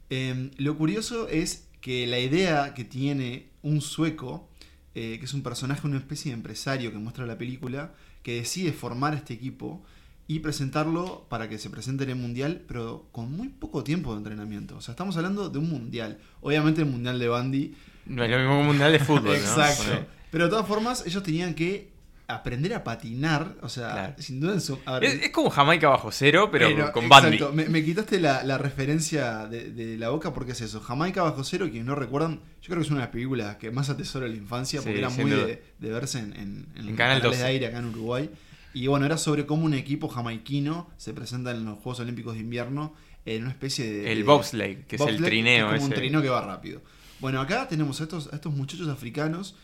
Eh, 0.10 0.52
lo 0.58 0.78
curioso 0.78 1.30
es 1.30 1.66
que 1.80 2.06
la 2.08 2.20
idea 2.20 2.74
que 2.74 2.84
tiene 2.84 3.48
un 3.64 3.80
sueco, 3.80 4.50
eh, 4.96 5.16
que 5.18 5.26
es 5.26 5.34
un 5.34 5.44
personaje, 5.44 5.88
una 5.88 5.98
especie 5.98 6.32
de 6.32 6.36
empresario 6.36 6.92
que 6.92 6.98
muestra 6.98 7.26
la 7.26 7.38
película, 7.38 7.94
que 8.22 8.36
decide 8.36 8.74
formar 8.74 9.16
este 9.16 9.34
equipo 9.34 9.82
y 10.28 10.40
presentarlo 10.40 11.26
para 11.30 11.50
que 11.50 11.58
se 11.58 11.70
presente 11.70 12.04
en 12.06 12.12
el 12.12 12.16
mundial, 12.16 12.62
pero 12.68 13.08
con 13.12 13.32
muy 13.32 13.50
poco 13.50 13.84
tiempo 13.84 14.12
de 14.14 14.20
entrenamiento. 14.20 14.78
O 14.78 14.82
sea, 14.82 14.94
estamos 14.94 15.18
hablando 15.18 15.50
de 15.50 15.60
un 15.60 15.70
mundial. 15.70 16.20
Obviamente 16.42 16.82
el 16.82 16.88
mundial 16.88 17.20
de 17.20 17.28
Bandy. 17.28 17.76
No 18.06 18.24
es 18.24 18.30
lo 18.32 18.38
mismo 18.38 18.54
que 18.54 18.60
un 18.62 18.68
mundial 18.68 18.92
de 18.94 19.00
fútbol. 19.00 19.36
Exacto. 19.36 20.06
Pero 20.32 20.46
de 20.46 20.50
todas 20.50 20.66
formas, 20.68 21.06
ellos 21.06 21.22
tenían 21.24 21.54
que 21.54 21.92
aprender 22.28 22.74
a 22.74 22.82
patinar. 22.86 23.56
O 23.62 23.68
sea, 23.68 23.92
Claro. 23.92 24.14
sin 24.20 24.40
duda. 24.40 24.54
en 24.54 24.62
su- 24.62 24.80
ver, 24.86 25.04
Es, 25.04 25.22
es 25.24 25.30
como 25.32 25.50
Jamaica 25.50 25.90
bajo 25.90 26.14
cero, 26.14 26.48
pero, 26.50 26.70
pero, 26.70 26.92
con 26.94 27.04
exacto, 27.06 27.48
bandy. 27.50 27.64
Me, 27.64 27.68
me 27.70 27.84
quitaste 27.84 28.18
la, 28.22 28.42
la 28.46 28.58
referencia 28.58 29.48
de, 29.48 29.70
de 29.72 29.98
la 29.98 30.10
boca 30.10 30.34
porque 30.34 30.54
es 30.54 30.62
eso. 30.62 30.80
Jamaica 30.80 31.24
bajo 31.24 31.44
cero, 31.44 31.66
quienes 31.70 31.86
no 31.88 31.96
recuerdan, 31.96 32.36
yo 32.62 32.68
creo 32.68 32.78
que 32.78 32.84
es 32.84 32.90
una 32.90 33.02
de 33.02 33.06
las 33.08 33.12
películas 33.12 33.58
que 33.58 33.70
más 33.72 33.90
atesoro 33.90 34.26
la 34.28 34.36
infancia 34.36 34.80
porque 34.80 34.94
Sí, 34.94 35.00
era 35.00 35.10
muy 35.10 35.30
de, 35.32 35.62
de 35.78 35.90
verse 35.92 36.20
en, 36.20 36.32
en, 36.38 36.66
en 36.76 36.88
En 36.88 36.96
Canal 36.96 37.20
canales 37.20 37.24
12. 37.24 37.38
de 37.40 37.44
aire 37.46 37.68
acá 37.68 37.80
en 37.80 37.86
Uruguay. 37.88 38.30
Y 38.74 38.88
bueno, 38.88 39.06
era 39.06 39.18
sobre 39.18 39.46
cómo 39.46 39.66
un 39.66 39.74
equipo 39.74 40.08
jamaiquino 40.08 40.90
se 40.98 41.14
presenta 41.14 41.52
en 41.52 41.66
los 41.66 41.76
Juegos 41.80 42.00
Olímpicos 42.00 42.36
de 42.36 42.42
Invierno 42.42 42.94
en 43.26 43.44
una 43.44 43.52
especie 43.52 43.92
de... 43.92 44.12
El 44.12 44.20
de- 44.20 44.24
bobsleigh, 44.24 44.86
que 44.88 44.96
es 44.96 45.02
el 45.02 45.22
trineo 45.22 45.70
que 45.70 45.76
es 45.76 45.82
como 45.82 45.92
un 45.94 45.96
trineo 45.96 46.22
que 46.22 46.30
va 46.30 46.42
rápido. 46.42 46.82
Bueno, 47.20 47.40
acá 47.42 47.68
tenemos 47.68 48.00
a 48.00 48.04
estos, 48.04 48.32
a 48.32 48.36
estos 48.36 48.54
muchachos 48.54 48.88
africanos 48.88 49.56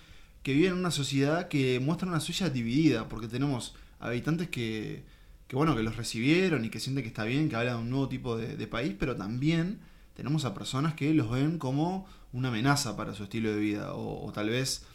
que 0.44 0.54
viven 0.54 0.74
en 0.74 0.78
una 0.80 0.92
sociedad 0.92 1.48
que 1.48 1.80
muestra 1.80 2.08
una 2.08 2.20
Suecia 2.20 2.50
dividida, 2.50 3.08
porque 3.10 3.28
tenemos 3.28 3.76
habitantes 4.00 4.50
que, 4.50 5.04
que 5.48 5.56
bueno, 5.56 5.76
que 5.76 5.84
los 5.84 5.96
recibieron 5.98 6.64
y 6.66 6.70
que 6.70 6.80
sienten 6.80 7.04
que 7.04 7.08
está 7.08 7.24
bien, 7.24 7.50
que 7.50 7.56
hablan 7.56 7.78
de 7.78 7.82
un 7.82 7.90
nuevo 7.90 8.08
tipo 8.10 8.38
de, 8.38 8.56
de 8.58 8.68
país, 8.68 8.94
pero 9.00 9.16
también 9.16 9.80
tenemos 10.16 10.46
a 10.46 10.54
personas 10.54 10.94
que 10.94 11.14
los 11.14 11.32
ven 11.32 11.58
como 11.58 12.06
una 12.34 12.50
amenaza 12.50 12.96
para 12.96 13.14
su 13.16 13.24
estilo 13.24 13.50
de 13.52 13.58
vida, 13.60 13.94
o, 13.94 14.26
o 14.26 14.32
tal 14.32 14.50
vez, 14.50 14.86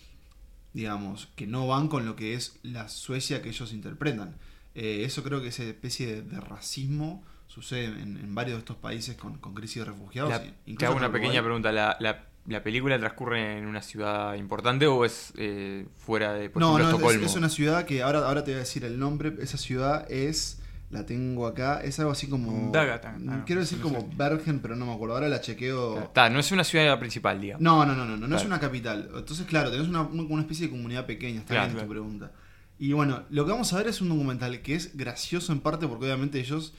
digamos, 0.72 1.28
que 1.36 1.46
no 1.46 1.66
van 1.66 1.88
con 1.88 2.06
lo 2.06 2.16
que 2.16 2.34
es 2.34 2.58
la 2.62 2.88
Suecia 2.88 3.42
que 3.42 3.48
ellos 3.50 3.72
interpretan. 3.72 4.36
Eh, 4.74 5.02
eso 5.04 5.22
creo 5.22 5.42
que 5.42 5.48
esa 5.48 5.64
especie 5.64 6.06
de, 6.06 6.22
de 6.22 6.40
racismo 6.40 7.22
sucede 7.46 7.84
en, 7.84 8.16
en 8.16 8.34
varios 8.34 8.54
de 8.56 8.60
estos 8.60 8.76
países 8.78 9.16
con, 9.16 9.36
con 9.38 9.52
crisis 9.54 9.84
de 9.84 9.90
refugiados. 9.90 10.30
La- 10.30 10.42
te 10.76 10.86
hago 10.86 10.96
una 10.96 11.12
pequeña 11.12 11.42
pregunta. 11.42 11.70
¿La, 11.72 11.96
la, 12.00 12.24
la 12.46 12.62
película 12.62 12.98
transcurre 12.98 13.58
en 13.58 13.66
una 13.66 13.82
ciudad 13.82 14.34
importante 14.36 14.86
o 14.86 15.04
es 15.04 15.34
eh, 15.36 15.86
fuera 15.98 16.32
de, 16.32 16.48
por 16.48 16.60
no, 16.60 16.78
ejemplo, 16.78 16.84
no, 16.84 16.88
es- 16.90 16.94
Estocolmo? 17.02 17.26
es, 17.26 17.36
una 17.36 17.48
ciudad 17.50 17.84
que 17.84 18.02
ahora, 18.02 18.20
ahora 18.26 18.42
te 18.44 18.52
voy 18.52 18.56
a 18.56 18.60
decir 18.60 18.84
el 18.86 18.98
nombre. 18.98 19.34
Esa 19.42 19.58
ciudad 19.58 20.10
es, 20.10 20.62
la 20.93 21.05
tengo 21.06 21.47
acá, 21.47 21.81
es 21.83 21.99
algo 21.99 22.12
así 22.12 22.29
como... 22.29 22.71
Dagatán. 22.71 23.29
Ah, 23.29 23.43
quiero 23.47 23.62
decir 23.62 23.79
no 23.79 23.85
como 23.85 24.00
sé. 24.03 24.06
Bergen, 24.17 24.61
pero 24.61 24.77
no 24.77 24.87
me 24.87 24.93
acuerdo. 24.93 25.15
Ahora 25.15 25.29
la 25.29 25.41
chequeo... 25.41 25.99
Está, 25.99 26.31
no 26.31 26.39
es 26.39 26.53
una 26.53 26.62
ciudad 26.65 26.99
principal, 27.00 27.41
digamos. 27.41 27.62
No, 27.62 27.85
no, 27.85 27.94
no, 27.97 28.05
no, 28.05 28.17
no, 28.17 28.29
no 28.29 28.37
es 28.37 28.44
una 28.44 28.61
capital. 28.61 29.11
Entonces, 29.17 29.47
claro, 29.47 29.71
tenés 29.71 29.89
una, 29.89 30.03
una- 30.03 30.23
una 30.23 30.43
especie 30.43 30.67
de 30.67 30.71
comunidad 30.71 31.06
pequeña, 31.06 31.41
está 31.41 31.55
Claro, 31.55 31.67
bien 31.69 31.75
claro. 31.77 31.87
tu 31.89 31.91
pregunta. 31.93 32.33
Y 32.79 32.93
bueno, 32.93 33.23
lo 33.31 33.44
que 33.47 33.53
vamos 33.53 33.73
a 33.73 33.79
ver 33.79 33.87
es 33.89 34.00
un 34.00 34.11
documental 34.11 34.61
que 34.61 34.75
es 34.75 34.97
gracioso 34.97 35.53
en 35.53 35.61
parte 35.61 35.89
porque 35.89 36.05
obviamente 36.05 36.39
ellos 36.41 36.75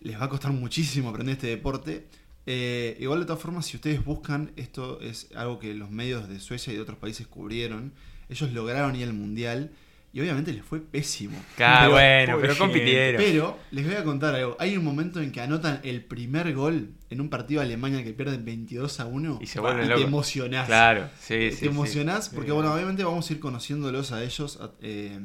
les 0.00 0.18
va 0.20 0.24
a 0.24 0.28
costar 0.28 0.50
muchísimo 0.52 1.10
aprender 1.10 1.34
este 1.34 1.46
deporte. 1.46 2.08
Eh, 2.46 2.96
igual 3.00 3.20
de 3.20 3.26
todas 3.26 3.42
formas, 3.42 3.66
si 3.66 3.76
ustedes 3.76 4.04
buscan, 4.04 4.52
esto 4.56 5.00
es 5.00 5.28
algo 5.36 5.58
que 5.58 5.74
los 5.74 5.90
medios 5.90 6.28
de 6.28 6.38
Suecia 6.40 6.72
y 6.72 6.76
de 6.76 6.82
otros 6.82 6.98
países 6.98 7.26
cubrieron. 7.26 7.92
Ellos 8.28 8.52
lograron 8.52 8.96
ir 8.96 9.04
al 9.06 9.12
mundial 9.14 9.70
y 10.16 10.20
obviamente 10.20 10.50
les 10.52 10.64
fue 10.64 10.80
pésimo. 10.80 11.36
Claro, 11.56 11.94
Pero- 11.94 12.36
bueno, 12.36 12.38
pero 12.40 12.54
gente. 12.54 12.58
compitieron. 12.58 13.20
pero 13.22 13.58
les 13.70 13.84
voy 13.84 13.94
a 13.96 14.02
contar 14.04 14.34
algo. 14.34 14.56
Hay 14.58 14.74
un 14.76 14.84
momento 14.84 15.20
en 15.20 15.30
que 15.30 15.42
anotan 15.42 15.80
el 15.84 16.02
primer 16.02 16.54
gol 16.54 16.90
en 17.10 17.20
un 17.20 17.28
partido 17.28 17.60
de 17.60 17.66
Alemania 17.66 18.02
que 18.02 18.12
pierden 18.14 18.44
22 18.44 18.98
a 19.00 19.04
1 19.06 19.38
Y 19.42 19.46
se 19.46 19.60
vuelven 19.60 19.82
te 19.84 19.88
locos. 19.90 20.04
emocionás. 20.04 20.66
Claro, 20.66 21.10
sí, 21.20 21.34
Te 21.34 21.50
sí. 21.52 21.56
sí. 21.58 21.66
emocionás 21.66 22.30
porque, 22.30 22.48
Sí. 22.50 22.54
bueno, 22.54 22.72
obviamente 22.72 23.04
vamos 23.04 23.28
a 23.28 23.32
ir 23.34 23.40
conociéndolos 23.40 24.12
a 24.12 24.24
ellos, 24.24 24.58
a- 24.60 24.70
eh, 24.80 25.20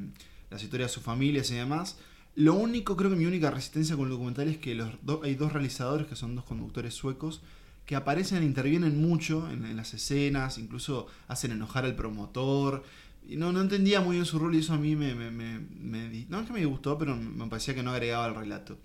las 0.50 0.62
historias 0.62 0.92
de 0.92 0.94
sus 0.96 1.04
familias 1.04 1.50
y 1.52 1.56
demás. 1.56 1.98
Lo 2.36 2.54
único, 2.56 2.98
creo 2.98 3.10
que 3.10 3.16
mi 3.16 3.26
única 3.26 3.50
resistencia 3.50 3.96
con 3.96 4.06
el 4.06 4.12
documental 4.12 4.50
es 4.50 4.58
que 4.58 4.76
los 4.76 4.90
do- 5.04 5.22
hay 5.24 5.36
dos 5.36 5.54
realizadores 5.54 6.08
que 6.08 6.16
son 6.18 6.36
dos 6.36 6.44
conductores 6.44 6.94
suecos 6.94 7.42
que 7.86 7.96
aparecen 7.96 8.44
e 8.44 8.46
intervienen 8.46 9.02
mucho 9.02 9.50
en, 9.52 9.66
en 9.66 9.76
las 9.76 9.94
escenas, 9.94 10.58
incluso 10.58 11.08
hacen 11.28 11.52
enojar 11.52 11.84
al 11.86 11.96
promotor. 11.96 12.84
Y 13.28 13.36
no, 13.38 13.52
no 13.52 13.62
entendía 13.62 14.02
muy 14.02 14.16
bien 14.18 14.26
su 14.26 14.40
rol 14.40 14.56
y 14.56 14.60
eso 14.60 14.74
a 14.74 14.78
mí 14.78 14.96
me, 14.96 15.14
me- 15.16 15.32
me- 15.32 16.26
no 16.30 16.40
es 16.40 16.48
que 16.48 16.54
me 16.54 16.66
gustó, 16.66 16.98
pero 16.98 17.16
me 17.16 17.48
parecía 17.48 17.74
que 17.76 17.84
no 17.84 17.92
agregaba 17.92 18.26
al 18.26 18.36
relato. 18.36 18.78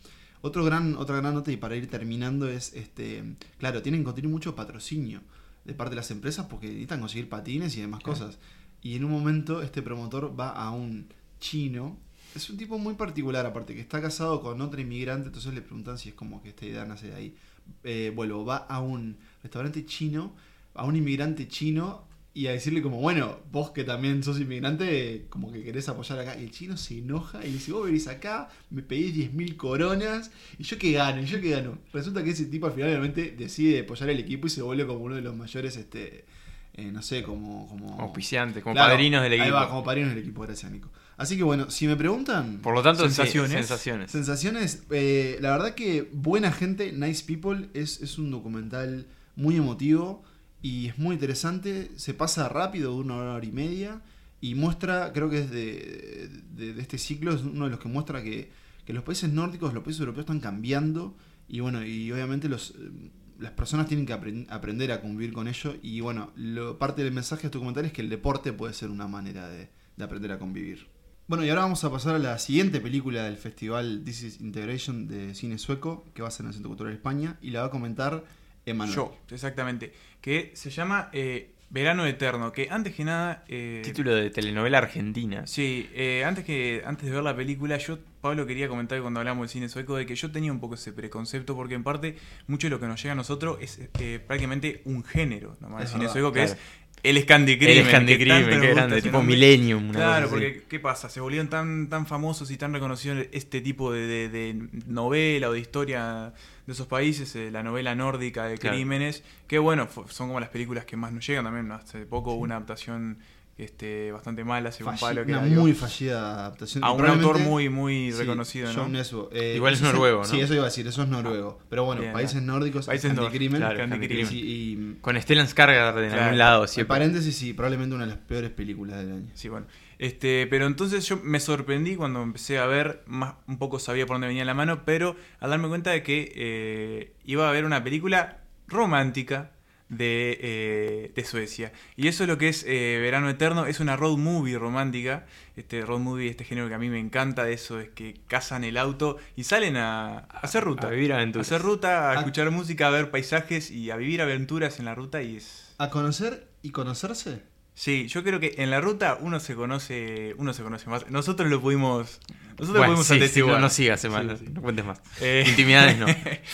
Otro 0.42 0.64
gran, 0.64 0.94
otra 0.96 1.16
gran 1.16 1.34
nota 1.34 1.50
y 1.50 1.56
para 1.56 1.74
ir 1.76 1.88
terminando 1.90 2.48
es, 2.48 2.72
este, 2.74 3.24
claro, 3.58 3.82
tienen 3.82 4.02
que 4.02 4.04
conseguir 4.04 4.30
mucho 4.30 4.54
patrocinio 4.54 5.20
de 5.64 5.74
parte 5.74 5.90
de 5.90 5.96
las 5.96 6.10
empresas 6.10 6.46
porque 6.46 6.68
necesitan 6.68 7.00
conseguir 7.00 7.28
patines 7.28 7.76
y 7.76 7.80
demás 7.80 8.00
Claro. 8.02 8.18
cosas. 8.18 8.38
Y 8.82 8.94
en 8.94 9.04
un 9.04 9.10
momento 9.10 9.62
este 9.62 9.82
promotor 9.82 10.38
va 10.38 10.50
a 10.50 10.70
un 10.70 11.08
chino. 11.40 11.96
Es 12.36 12.48
un 12.50 12.56
tipo 12.58 12.78
muy 12.78 12.94
particular, 12.94 13.46
aparte 13.46 13.74
que 13.74 13.80
está 13.80 14.00
casado 14.00 14.42
con 14.42 14.60
otra 14.60 14.80
inmigrante, 14.80 15.28
entonces 15.28 15.54
le 15.54 15.62
preguntan 15.62 15.98
si 15.98 16.10
es 16.10 16.14
como 16.14 16.42
que 16.42 16.50
esta 16.50 16.66
idea 16.66 16.84
nace 16.84 17.08
de 17.08 17.14
ahí. 17.14 17.34
Eh, 17.82 18.12
vuelvo, 18.14 18.44
va 18.44 18.58
a 18.58 18.80
un 18.80 19.16
restaurante 19.42 19.84
chino, 19.86 20.32
a 20.74 20.84
un 20.84 20.94
inmigrante 20.94 21.48
chino 21.48 22.04
y 22.36 22.48
a 22.48 22.52
decirle 22.52 22.82
como, 22.82 23.00
bueno, 23.00 23.38
vos 23.50 23.70
que 23.70 23.82
también 23.82 24.22
sos 24.22 24.38
inmigrante, 24.38 25.24
como 25.30 25.50
que 25.50 25.62
querés 25.64 25.88
apoyar 25.88 26.18
acá. 26.18 26.38
Y 26.38 26.44
el 26.44 26.50
chino 26.50 26.76
se 26.76 26.98
enoja 26.98 27.42
y 27.42 27.50
dice, 27.50 27.72
vos 27.72 27.86
venís 27.86 28.08
acá, 28.08 28.50
me 28.68 28.82
pedís 28.82 29.16
10.000 29.32 29.56
coronas, 29.56 30.30
y 30.58 30.62
yo 30.64 30.76
que 30.76 30.92
gano, 30.92 31.22
y 31.22 31.24
yo 31.24 31.40
que 31.40 31.48
gano. 31.48 31.78
Resulta 31.94 32.22
que 32.22 32.28
ese 32.32 32.44
tipo 32.44 32.66
al 32.66 32.74
final 32.74 33.14
decide 33.38 33.80
apoyar 33.80 34.10
el 34.10 34.18
equipo 34.20 34.48
y 34.48 34.50
se 34.50 34.60
vuelve 34.60 34.86
como 34.86 34.98
uno 34.98 35.14
de 35.14 35.22
los 35.22 35.34
mayores, 35.34 35.78
este, 35.78 36.26
eh, 36.74 36.92
no 36.92 37.00
sé, 37.00 37.22
como... 37.22 37.68
como 37.68 37.98
Auspiciantes, 38.02 38.62
como 38.62 38.74
Claro, 38.74 38.92
padrinos 38.92 39.22
del 39.22 39.32
Ahí 39.32 39.40
equipo. 39.40 39.54
va, 39.56 39.68
como 39.70 39.82
padrinos 39.82 40.10
del 40.10 40.18
equipo, 40.18 40.42
gracias 40.42 40.70
Nico. 40.70 40.90
Así 41.16 41.38
que 41.38 41.42
bueno, 41.42 41.70
si 41.70 41.86
me 41.86 41.96
preguntan... 41.96 42.58
Por 42.58 42.74
lo 42.74 42.82
tanto, 42.82 43.04
Sensaciones. 43.04 43.50
sensaciones. 43.52 44.10
Sensaciones, 44.10 44.82
eh, 44.90 45.38
la 45.40 45.52
verdad 45.52 45.74
que 45.74 46.06
Buena 46.12 46.52
Gente, 46.52 46.92
Nice 46.92 47.24
People 47.24 47.70
es, 47.72 48.02
es 48.02 48.18
un 48.18 48.30
documental 48.30 49.06
muy 49.36 49.56
emotivo 49.56 50.22
y 50.62 50.86
es 50.88 50.98
muy 50.98 51.14
interesante, 51.14 51.90
se 51.96 52.14
pasa 52.14 52.48
rápido, 52.48 52.92
de 52.94 53.00
una 53.00 53.16
hora 53.16 53.44
y 53.44 53.52
media 53.52 54.02
y 54.40 54.54
muestra, 54.54 55.12
creo 55.12 55.30
que 55.30 55.40
es 55.40 55.50
de, 55.50 56.28
de- 56.54 56.80
este 56.80 56.98
ciclo, 56.98 57.32
es 57.32 57.42
uno 57.42 57.64
de 57.64 57.70
los 57.70 57.80
que 57.80 57.88
muestra 57.88 58.22
que, 58.22 58.50
que 58.84 58.92
los 58.92 59.02
países 59.04 59.32
nórdicos, 59.32 59.72
los 59.74 59.82
países 59.82 60.00
europeos 60.00 60.24
están 60.24 60.40
cambiando 60.40 61.16
y 61.48 61.60
bueno, 61.60 61.84
y 61.84 62.10
obviamente 62.12 62.48
los... 62.48 62.70
eh, 62.70 63.10
las 63.38 63.52
personas 63.52 63.86
tienen 63.86 64.06
que 64.06 64.14
apren- 64.14 64.46
aprender 64.48 64.90
a 64.92 65.02
convivir 65.02 65.34
con 65.34 65.46
ello 65.46 65.76
y 65.82 66.00
bueno, 66.00 66.32
lo- 66.36 66.78
parte 66.78 67.04
del 67.04 67.12
mensaje 67.12 67.42
de 67.42 67.46
este 67.48 67.58
documental 67.58 67.84
es 67.84 67.92
que 67.92 68.00
el 68.00 68.08
deporte 68.08 68.50
puede 68.54 68.72
ser 68.72 68.88
una 68.88 69.08
manera 69.08 69.46
de, 69.50 69.68
de 69.94 70.04
aprender 70.04 70.32
a 70.32 70.38
convivir. 70.38 70.86
Bueno, 71.28 71.44
y 71.44 71.50
ahora 71.50 71.60
vamos 71.60 71.84
a 71.84 71.90
pasar 71.90 72.14
a 72.14 72.18
la 72.18 72.38
siguiente 72.38 72.80
película 72.80 73.24
del 73.24 73.36
festival 73.36 74.02
This 74.06 74.22
is 74.22 74.40
Integration 74.40 75.06
de 75.06 75.34
cine 75.34 75.58
sueco, 75.58 76.06
que 76.14 76.22
va 76.22 76.28
a 76.28 76.30
ser 76.30 76.44
en 76.44 76.48
el 76.48 76.54
Centro 76.54 76.70
Cultural 76.70 76.92
de 76.94 76.96
España, 76.96 77.36
y 77.42 77.50
la 77.50 77.60
va 77.60 77.66
a 77.66 77.70
comentar 77.70 78.24
Emanuel. 78.66 78.94
Yo, 78.94 79.16
exactamente. 79.30 79.92
Que 80.20 80.50
se 80.54 80.70
llama 80.70 81.08
eh, 81.12 81.52
Verano 81.70 82.04
Eterno. 82.06 82.52
Que 82.52 82.68
antes 82.70 82.94
que 82.94 83.04
nada. 83.04 83.44
eh, 83.48 83.80
Título 83.84 84.14
de 84.14 84.30
telenovela 84.30 84.78
argentina. 84.78 85.46
Sí, 85.46 85.88
eh, 85.94 86.24
antes 86.24 86.44
que 86.44 86.82
antes 86.84 87.06
de 87.06 87.12
ver 87.12 87.22
la 87.22 87.34
película, 87.34 87.76
yo, 87.78 87.98
Pablo, 88.20 88.44
quería 88.46 88.68
comentar 88.68 89.00
cuando 89.00 89.20
hablamos 89.20 89.42
del 89.44 89.48
cine 89.50 89.68
sueco 89.68 89.96
de 89.96 90.04
que 90.04 90.16
yo 90.16 90.30
tenía 90.32 90.50
un 90.52 90.60
poco 90.60 90.74
ese 90.74 90.92
preconcepto, 90.92 91.54
porque 91.54 91.74
en 91.74 91.84
parte 91.84 92.16
mucho 92.48 92.66
de 92.66 92.70
lo 92.72 92.80
que 92.80 92.86
nos 92.86 93.00
llega 93.02 93.12
a 93.12 93.16
nosotros 93.16 93.58
es 93.60 93.80
eh, 94.00 94.20
prácticamente 94.26 94.82
un 94.84 95.04
género, 95.04 95.56
nomás, 95.60 95.82
el 95.82 95.88
cine 95.88 96.00
verdad, 96.00 96.12
sueco, 96.12 96.32
que 96.32 96.44
claro. 96.44 96.52
es 96.54 96.58
el 97.02 97.22
Scandicrimen. 97.22 97.78
El 97.78 97.86
Scandi 97.86 98.18
que 98.18 98.26
tanto 98.26 98.42
Crimen, 98.44 98.58
nos 98.58 98.66
qué 98.68 98.74
grande, 98.74 99.02
tipo. 99.02 99.22
Millennium. 99.22 99.92
Claro, 99.92 100.28
porque 100.28 100.64
¿qué 100.68 100.80
pasa? 100.80 101.08
Se 101.08 101.20
volvieron 101.20 101.48
tan, 101.48 101.88
tan 101.88 102.06
famosos 102.06 102.50
y 102.50 102.56
tan 102.56 102.72
reconocidos 102.72 103.26
este 103.32 103.60
tipo 103.60 103.92
de, 103.92 104.06
de- 104.06 104.28
de 104.28 104.68
novela 104.86 105.48
o 105.48 105.52
de 105.52 105.60
historia 105.60 106.32
de 106.66 106.72
esos 106.72 106.86
países, 106.88 107.34
eh, 107.36 107.50
la 107.52 107.62
novela 107.62 107.94
nórdica 107.94 108.46
de 108.46 108.58
Claro. 108.58 108.74
crímenes, 108.76 109.22
que 109.46 109.58
bueno, 109.60 109.88
son 110.08 110.28
como 110.28 110.40
las 110.40 110.48
películas 110.48 110.84
que 110.84 110.96
más 110.96 111.12
nos 111.12 111.24
llegan 111.24 111.44
también. 111.44 111.70
Hace 111.70 112.06
poco 112.06 112.32
hubo 112.32 112.42
una 112.42 112.56
adaptación 112.56 113.18
este, 113.58 114.12
bastante 114.12 114.44
mala, 114.44 114.70
según 114.70 114.94
Falli- 114.94 115.00
Pablo, 115.00 115.24
que 115.26 115.32
una 115.32 115.40
muy 115.60 115.72
fallida 115.72 116.34
adaptación. 116.40 116.84
a 116.84 116.90
un 116.92 117.06
autor 117.06 117.38
muy, 117.38 117.70
muy 117.70 118.12
Sí, 118.12 118.18
reconocido, 118.18 118.70
¿no? 118.72 118.86
Eh, 119.32 119.54
Igual 119.56 119.72
es 119.72 119.80
noruego, 119.80 120.18
¿no? 120.18 120.24
Sí, 120.24 120.40
eso 120.40 120.52
iba 120.52 120.64
a 120.64 120.66
decir, 120.66 120.86
eso 120.86 121.02
es 121.02 121.08
noruego. 121.08 121.58
Pero 121.70 121.84
bueno, 121.84 122.02
Bien, 122.02 122.12
países 122.12 122.42
nórdicos, 122.42 122.84
Países 122.86 123.10
Anticrimen. 123.10 123.60
claro, 123.60 123.78
Candy 123.78 123.92
Candy 123.92 124.08
Crimen. 124.08 124.26
Sí, 124.26 124.42
y 124.44 124.94
Con 125.00 125.20
Stellan 125.20 125.46
Skarsgård 125.46 126.02
en 126.02 126.08
Claro. 126.10 126.22
algún 126.24 126.38
lado, 126.38 126.66
siempre. 126.66 126.88
paréntesis, 126.94 127.34
sí, 127.34 127.54
probablemente 127.54 127.94
una 127.94 128.04
de 128.04 128.10
las 128.10 128.18
peores 128.20 128.50
películas 128.50 128.98
del 128.98 129.12
año. 129.12 129.30
Sí, 129.34 129.48
bueno. 129.48 129.66
Este, 129.98 130.46
pero 130.48 130.66
entonces 130.66 131.08
yo 131.08 131.18
me 131.22 131.40
sorprendí 131.40 131.96
cuando 131.96 132.22
empecé 132.22 132.58
a 132.58 132.66
ver, 132.66 133.02
más 133.06 133.36
un 133.48 133.56
poco 133.56 133.78
sabía 133.78 134.04
por 134.04 134.16
dónde 134.16 134.26
venía 134.26 134.44
la 134.44 134.52
mano, 134.52 134.82
pero 134.84 135.16
al 135.40 135.48
darme 135.48 135.68
cuenta 135.68 135.90
de 135.92 136.02
que 136.02 136.30
eh, 136.36 137.12
iba 137.24 137.48
a 137.48 137.52
ver 137.52 137.64
una 137.64 137.82
película 137.82 138.42
romántica 138.68 139.52
de, 139.88 140.38
eh, 140.42 141.12
de 141.14 141.24
Suecia. 141.24 141.72
Y 141.96 142.08
eso 142.08 142.24
es 142.24 142.28
lo 142.28 142.38
que 142.38 142.48
es 142.48 142.64
eh, 142.66 142.98
Verano 143.00 143.28
Eterno, 143.30 143.66
es 143.66 143.80
una 143.80 143.96
road 143.96 144.16
movie 144.18 144.58
romántica. 144.58 145.26
Este 145.56 145.80
road 145.82 146.00
movie, 146.00 146.28
este 146.28 146.44
género 146.44 146.68
que 146.68 146.74
a 146.74 146.78
mí 146.78 146.88
me 146.90 146.98
encanta 146.98 147.44
de 147.44 147.52
eso, 147.54 147.78
es 147.80 147.88
que 147.90 148.16
cazan 148.26 148.64
el 148.64 148.76
auto 148.76 149.16
y 149.36 149.44
salen 149.44 149.76
a, 149.76 150.18
a 150.18 150.40
hacer 150.42 150.64
ruta. 150.64 150.88
A 150.88 150.90
vivir 150.90 151.12
A 151.12 151.16
aventuras. 151.16 151.46
hacer 151.46 151.62
ruta, 151.62 152.10
a 152.10 152.12
Ah. 152.12 152.14
escuchar 152.18 152.50
música, 152.50 152.88
a 152.88 152.90
ver 152.90 153.10
paisajes 153.10 153.70
y 153.70 153.90
a 153.90 153.96
vivir 153.96 154.20
aventuras 154.22 154.78
en 154.78 154.84
la 154.86 154.94
ruta 154.94 155.22
y 155.22 155.36
es... 155.36 155.74
¿A 155.78 155.90
conocer 155.90 156.46
y 156.62 156.70
conocerse? 156.70 157.42
Sí, 157.76 158.08
yo 158.08 158.24
creo 158.24 158.40
que 158.40 158.54
en 158.56 158.70
la 158.70 158.80
ruta 158.80 159.18
uno 159.20 159.38
se 159.38 159.54
conoce, 159.54 160.34
uno 160.38 160.54
se 160.54 160.62
conoce 160.62 160.88
más. 160.88 161.10
Nosotros 161.10 161.50
lo 161.50 161.60
pudimos, 161.60 162.20
nosotros 162.58 162.68
lo 162.68 162.78
Bueno, 162.78 162.94
pudimos 162.96 163.30
sí, 163.30 163.40
no, 163.40 163.58
no 163.58 163.68
sigas, 163.68 164.02
Emanuel, 164.02 164.38
Sí, 164.38 164.46
no 164.50 164.62
cuentes 164.62 164.86
más. 164.86 165.02
Eh, 165.20 165.44
Intimidades 165.46 165.98
no. 165.98 166.06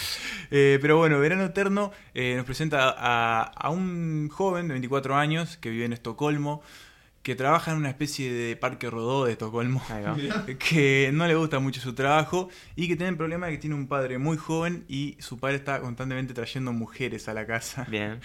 eh, 0.51 0.81
pero 0.83 0.97
bueno, 0.99 1.21
Verano 1.21 1.45
Eterno 1.45 1.93
eh, 2.13 2.35
nos 2.35 2.45
presenta 2.45 2.93
a, 2.99 3.45
a 3.45 3.71
un 3.71 4.31
joven 4.31 4.67
de 4.67 4.75
24 4.75 5.15
años 5.15 5.57
que 5.59 5.71
vive 5.71 5.85
en 5.85 5.93
Estocolmo, 5.93 6.61
que 7.23 7.37
trabaja 7.37 7.71
en 7.71 7.77
una 7.77 7.89
especie 7.89 8.33
de 8.33 8.57
parque 8.57 8.91
rodó 8.91 9.25
de 9.25 9.33
Estocolmo, 9.33 9.81
que 10.59 11.11
no 11.13 11.29
le 11.29 11.37
gusta 11.37 11.61
mucho 11.61 11.81
su 11.81 11.95
trabajo 11.95 12.49
y 12.75 12.89
que 12.89 12.97
tiene 12.97 13.11
el 13.11 13.17
problema 13.17 13.47
de 13.47 13.53
que 13.53 13.59
tiene 13.59 13.77
un 13.77 13.87
padre 13.87 14.19
muy 14.19 14.37
joven 14.37 14.85
y 14.89 15.17
su 15.21 15.39
padre 15.39 15.55
está 15.57 15.81
constantemente 15.81 16.35
trayendo 16.35 16.73
mujeres 16.73 17.29
a 17.29 17.35
la 17.35 17.47
casa. 17.47 17.87
Bien. 17.89 18.21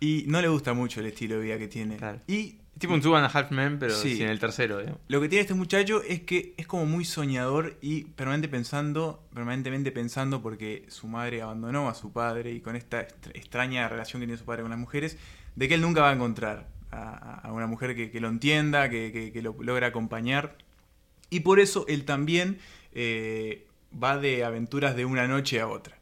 Y 0.00 0.24
no 0.28 0.40
le 0.40 0.48
gusta 0.48 0.72
mucho 0.74 1.00
el 1.00 1.06
estilo 1.06 1.36
de 1.36 1.42
vida 1.42 1.58
que 1.58 1.68
tiene. 1.68 1.96
Claro. 1.96 2.20
Y 2.26 2.58
tipo 2.78 2.94
un 2.94 3.00
Two 3.00 3.16
and 3.16 3.26
a 3.26 3.28
Half 3.28 3.50
Men, 3.50 3.78
pero 3.80 3.92
Sí. 3.94 4.16
sin 4.16 4.28
el 4.28 4.38
tercero, 4.38 4.78
digamos. 4.78 5.00
Lo 5.08 5.20
que 5.20 5.28
tiene 5.28 5.40
este 5.42 5.54
muchacho 5.54 6.02
es 6.04 6.20
que 6.20 6.54
es 6.56 6.66
como 6.68 6.86
muy 6.86 7.04
soñador 7.04 7.76
y 7.80 8.04
permanente 8.04 8.48
pensando, 8.48 9.24
permanentemente 9.34 9.90
pensando 9.90 10.40
porque 10.40 10.84
su 10.88 11.08
madre 11.08 11.42
abandonó 11.42 11.88
a 11.88 11.94
su 11.94 12.12
padre 12.12 12.52
y 12.52 12.60
con 12.60 12.76
esta 12.76 13.00
extra- 13.00 13.32
extraña 13.34 13.88
relación 13.88 14.20
que 14.20 14.26
tiene 14.26 14.38
su 14.38 14.44
padre 14.44 14.62
con 14.62 14.70
las 14.70 14.78
mujeres, 14.78 15.18
de 15.56 15.66
que 15.68 15.74
él 15.74 15.80
nunca 15.80 16.02
va 16.02 16.10
a 16.10 16.14
encontrar 16.14 16.68
a, 16.92 17.40
a 17.48 17.52
una 17.52 17.66
mujer 17.66 17.96
que, 17.96 18.10
que 18.12 18.20
lo 18.20 18.28
entienda, 18.28 18.88
que, 18.88 19.10
que- 19.12 19.32
que 19.32 19.42
lo 19.42 19.56
logra 19.60 19.88
acompañar. 19.88 20.56
Y 21.30 21.40
por 21.40 21.58
eso 21.58 21.84
él 21.88 22.04
también 22.04 22.58
eh, 22.92 23.66
va 24.00 24.16
de 24.18 24.44
aventuras 24.44 24.94
de 24.96 25.04
una 25.04 25.26
noche 25.26 25.60
a 25.60 25.66
otra. 25.66 25.97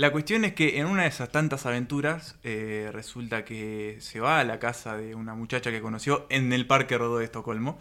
La 0.00 0.12
cuestión 0.12 0.46
es 0.46 0.54
que 0.54 0.78
en 0.78 0.86
una 0.86 1.02
de 1.02 1.08
esas 1.08 1.28
tantas 1.30 1.66
aventuras 1.66 2.36
eh, 2.42 2.88
resulta 2.90 3.44
que 3.44 3.96
se 4.00 4.18
va 4.18 4.40
a 4.40 4.44
la 4.44 4.58
casa 4.58 4.96
de 4.96 5.14
una 5.14 5.34
muchacha 5.34 5.70
que 5.70 5.82
conoció 5.82 6.26
en 6.30 6.54
el 6.54 6.66
Parque 6.66 6.96
Rodó 6.96 7.18
de 7.18 7.26
Estocolmo. 7.26 7.78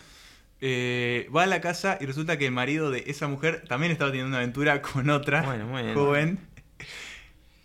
Eh, 0.59 1.29
va 1.33 1.43
a 1.43 1.47
la 1.47 1.61
casa 1.61 1.97
y 2.01 2.05
resulta 2.05 2.37
que 2.37 2.45
el 2.47 2.51
marido 2.51 2.91
de 2.91 3.05
esa 3.07 3.29
mujer 3.29 3.63
también 3.69 3.93
estaba 3.93 4.11
teniendo 4.11 4.27
una 4.31 4.39
aventura 4.39 4.81
con 4.81 5.09
otra 5.09 5.43
Bueno, 5.43 5.65
muy 5.67 5.81
bien. 5.83 5.93
joven. 5.95 6.39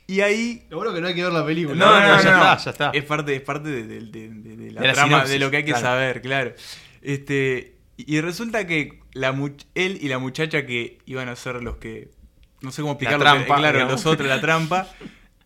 Y 0.06 0.20
ahí... 0.20 0.64
Lo 0.70 0.76
bueno 0.76 0.94
que 0.94 1.00
no 1.00 1.08
hay 1.08 1.14
que 1.16 1.24
ver 1.24 1.32
la 1.32 1.44
película. 1.44 1.74
No, 1.74 1.86
no, 1.86 2.16
no, 2.16 2.22
ya 2.22 2.30
no, 2.30 2.36
está, 2.36 2.56
ya 2.58 2.70
está. 2.70 2.90
Es 2.94 3.04
parte, 3.04 3.34
es 3.34 3.40
parte 3.42 3.68
de, 3.70 3.82
de- 3.88 4.00
de- 4.02 4.28
de- 4.28 4.56
de 4.56 4.70
la 4.70 4.80
De 4.82 4.86
la 4.86 4.92
trama, 4.92 5.08
sinopsis, 5.08 5.30
de 5.32 5.38
lo 5.40 5.50
que 5.50 5.56
hay 5.56 5.64
que 5.64 5.70
claro. 5.72 5.84
saber, 5.86 6.22
claro. 6.22 6.54
Este, 7.02 7.74
y 7.96 8.20
resulta 8.20 8.68
que 8.68 9.00
la 9.14 9.32
much- 9.32 9.66
él 9.74 9.98
y 10.00 10.06
la 10.06 10.18
muchacha 10.20 10.64
que 10.64 10.98
iban 11.06 11.28
a 11.28 11.34
ser 11.34 11.60
los 11.60 11.78
que. 11.78 12.10
No 12.64 12.72
sé 12.72 12.82
cómo 12.82 12.92
explicarlo, 12.92 13.20
trampa, 13.20 13.44
pero, 13.44 13.56
claro, 13.58 13.78
digamos. 13.78 14.04
los 14.04 14.12
otros, 14.12 14.28
la 14.28 14.40
trampa. 14.40 14.88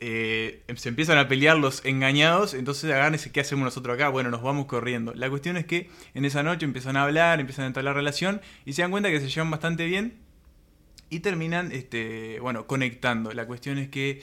eh, 0.00 0.62
se 0.76 0.88
empiezan 0.88 1.18
a 1.18 1.28
pelear 1.28 1.58
los 1.58 1.84
engañados, 1.84 2.54
entonces 2.54 2.84
agarran 2.84 3.14
y 3.14 3.16
dicen, 3.16 3.32
¿qué 3.32 3.40
hacemos 3.40 3.64
nosotros 3.64 3.94
acá? 3.94 4.08
Bueno, 4.08 4.30
nos 4.30 4.42
vamos 4.42 4.66
corriendo. 4.66 5.12
La 5.14 5.28
cuestión 5.28 5.56
es 5.56 5.66
que 5.66 5.90
en 6.14 6.24
esa 6.24 6.42
noche 6.42 6.64
empiezan 6.64 6.96
a 6.96 7.02
hablar, 7.02 7.40
empiezan 7.40 7.64
a 7.64 7.66
entrar 7.68 7.84
la 7.84 7.92
relación 7.92 8.40
y 8.64 8.74
se 8.74 8.82
dan 8.82 8.90
cuenta 8.90 9.10
que 9.10 9.20
se 9.20 9.28
llevan 9.28 9.50
bastante 9.50 9.84
bien 9.86 10.18
y 11.10 11.20
terminan, 11.20 11.72
este, 11.72 12.38
bueno, 12.40 12.66
conectando. 12.66 13.32
La 13.32 13.46
cuestión 13.46 13.78
es 13.78 13.88
que 13.88 14.22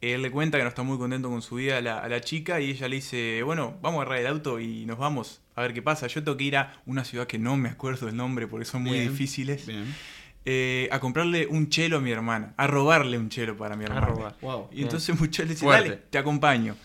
él 0.00 0.22
le 0.22 0.30
cuenta 0.30 0.58
que 0.58 0.64
no 0.64 0.68
está 0.68 0.82
muy 0.82 0.98
contento 0.98 1.30
con 1.30 1.40
su 1.40 1.56
vida 1.56 1.78
a 1.78 1.80
la, 1.80 1.98
a 1.98 2.08
la 2.08 2.20
chica 2.20 2.60
y 2.60 2.70
ella 2.70 2.88
le 2.88 2.96
dice, 2.96 3.42
bueno, 3.44 3.76
vamos 3.82 4.00
a 4.00 4.02
agarrar 4.02 4.20
el 4.20 4.26
auto 4.26 4.60
y 4.60 4.86
nos 4.86 4.98
vamos 4.98 5.40
a 5.54 5.62
ver 5.62 5.72
qué 5.72 5.82
pasa. 5.82 6.06
Yo 6.08 6.22
tengo 6.24 6.36
que 6.36 6.44
ir 6.44 6.56
a 6.56 6.82
una 6.84 7.04
ciudad 7.04 7.26
que 7.26 7.38
no 7.38 7.56
me 7.56 7.68
acuerdo 7.68 8.08
el 8.08 8.16
nombre 8.16 8.46
porque 8.46 8.64
son 8.64 8.82
muy 8.82 8.98
Bien. 8.98 9.10
difíciles, 9.10 9.66
Bien. 9.66 9.94
Eh, 10.46 10.88
a 10.92 11.00
comprarle 11.00 11.46
un 11.48 11.68
chelo 11.68 11.98
a 11.98 12.00
mi 12.00 12.10
hermana, 12.12 12.54
a 12.56 12.66
robarle 12.66 13.18
un 13.18 13.28
chelo 13.28 13.56
para 13.56 13.76
mi 13.76 13.84
A 13.84 13.88
hermana. 13.88 14.06
robar. 14.06 14.36
Wow. 14.40 14.68
Y 14.72 14.82
entonces 14.82 15.18
muchachos 15.20 15.46
le 15.46 15.54
dice, 15.54 15.64
Fuerte. 15.66 15.88
dale, 15.90 16.02
te 16.08 16.18
acompaño. 16.18 16.76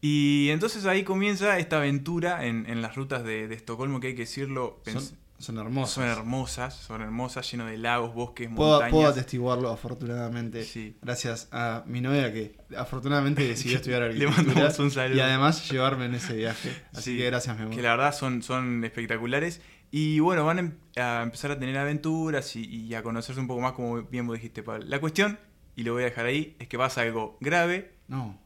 Y 0.00 0.48
entonces 0.50 0.84
ahí 0.86 1.04
comienza 1.04 1.58
esta 1.58 1.76
aventura 1.78 2.44
en, 2.44 2.66
en 2.68 2.82
las 2.82 2.96
rutas 2.96 3.22
de, 3.24 3.46
de 3.48 3.54
Estocolmo, 3.54 4.00
que 4.00 4.08
hay 4.08 4.14
que 4.14 4.22
decirlo, 4.22 4.80
Son, 4.84 5.02
son 5.38 5.58
hermosos. 5.58 5.94
son 5.94 6.04
hermosas, 6.04 6.74
son 6.74 7.02
hermosas, 7.02 7.48
lleno 7.50 7.66
de 7.66 7.78
lagos, 7.78 8.12
bosques, 8.12 8.48
Puedo, 8.54 8.70
montañas. 8.72 8.90
puedo 8.92 9.08
atestiguarlo, 9.08 9.70
afortunadamente. 9.70 10.64
Sí. 10.64 10.96
Gracias 11.02 11.48
a 11.52 11.84
mi 11.86 12.00
novia 12.00 12.32
que 12.32 12.56
afortunadamente 12.76 13.46
decidió 13.46 13.76
estudiar 13.78 14.02
Le 14.02 14.06
arquitectura. 14.08 14.44
mandamos 14.54 14.78
un 14.80 14.90
saludo. 14.90 15.16
Y 15.16 15.20
además 15.20 15.70
llevarme 15.70 16.06
en 16.06 16.14
ese 16.16 16.34
viaje. 16.34 16.70
Así 16.92 17.12
Sí, 17.12 17.16
que 17.18 17.26
gracias, 17.26 17.56
mi 17.56 17.62
amor. 17.62 17.74
que 17.76 17.82
la 17.82 17.90
verdad 17.90 18.12
son, 18.14 18.42
son 18.42 18.84
espectaculares. 18.84 19.60
Y 19.92 20.18
bueno, 20.20 20.44
van 20.46 20.56
a 20.56 20.60
em- 20.62 20.72
a 20.96 21.22
empezar 21.22 21.50
a 21.52 21.58
tener 21.58 21.76
aventuras 21.78 22.56
y, 22.56 22.64
y 22.64 22.94
a 22.94 23.02
conocerse 23.02 23.40
un 23.40 23.46
poco 23.46 23.60
más, 23.60 23.72
como 23.72 24.02
bien 24.02 24.26
vos 24.26 24.34
dijiste, 24.36 24.62
Pablo. 24.64 24.84
La 24.88 24.98
cuestión, 25.00 25.38
y 25.76 25.82
lo 25.84 25.92
voy 25.92 26.02
a 26.02 26.06
dejar 26.06 26.26
ahí, 26.26 26.56
es 26.58 26.66
que 26.68 26.76
pasa 26.78 27.02
algo 27.02 27.36
grave 27.40 27.92
No. 28.08 28.38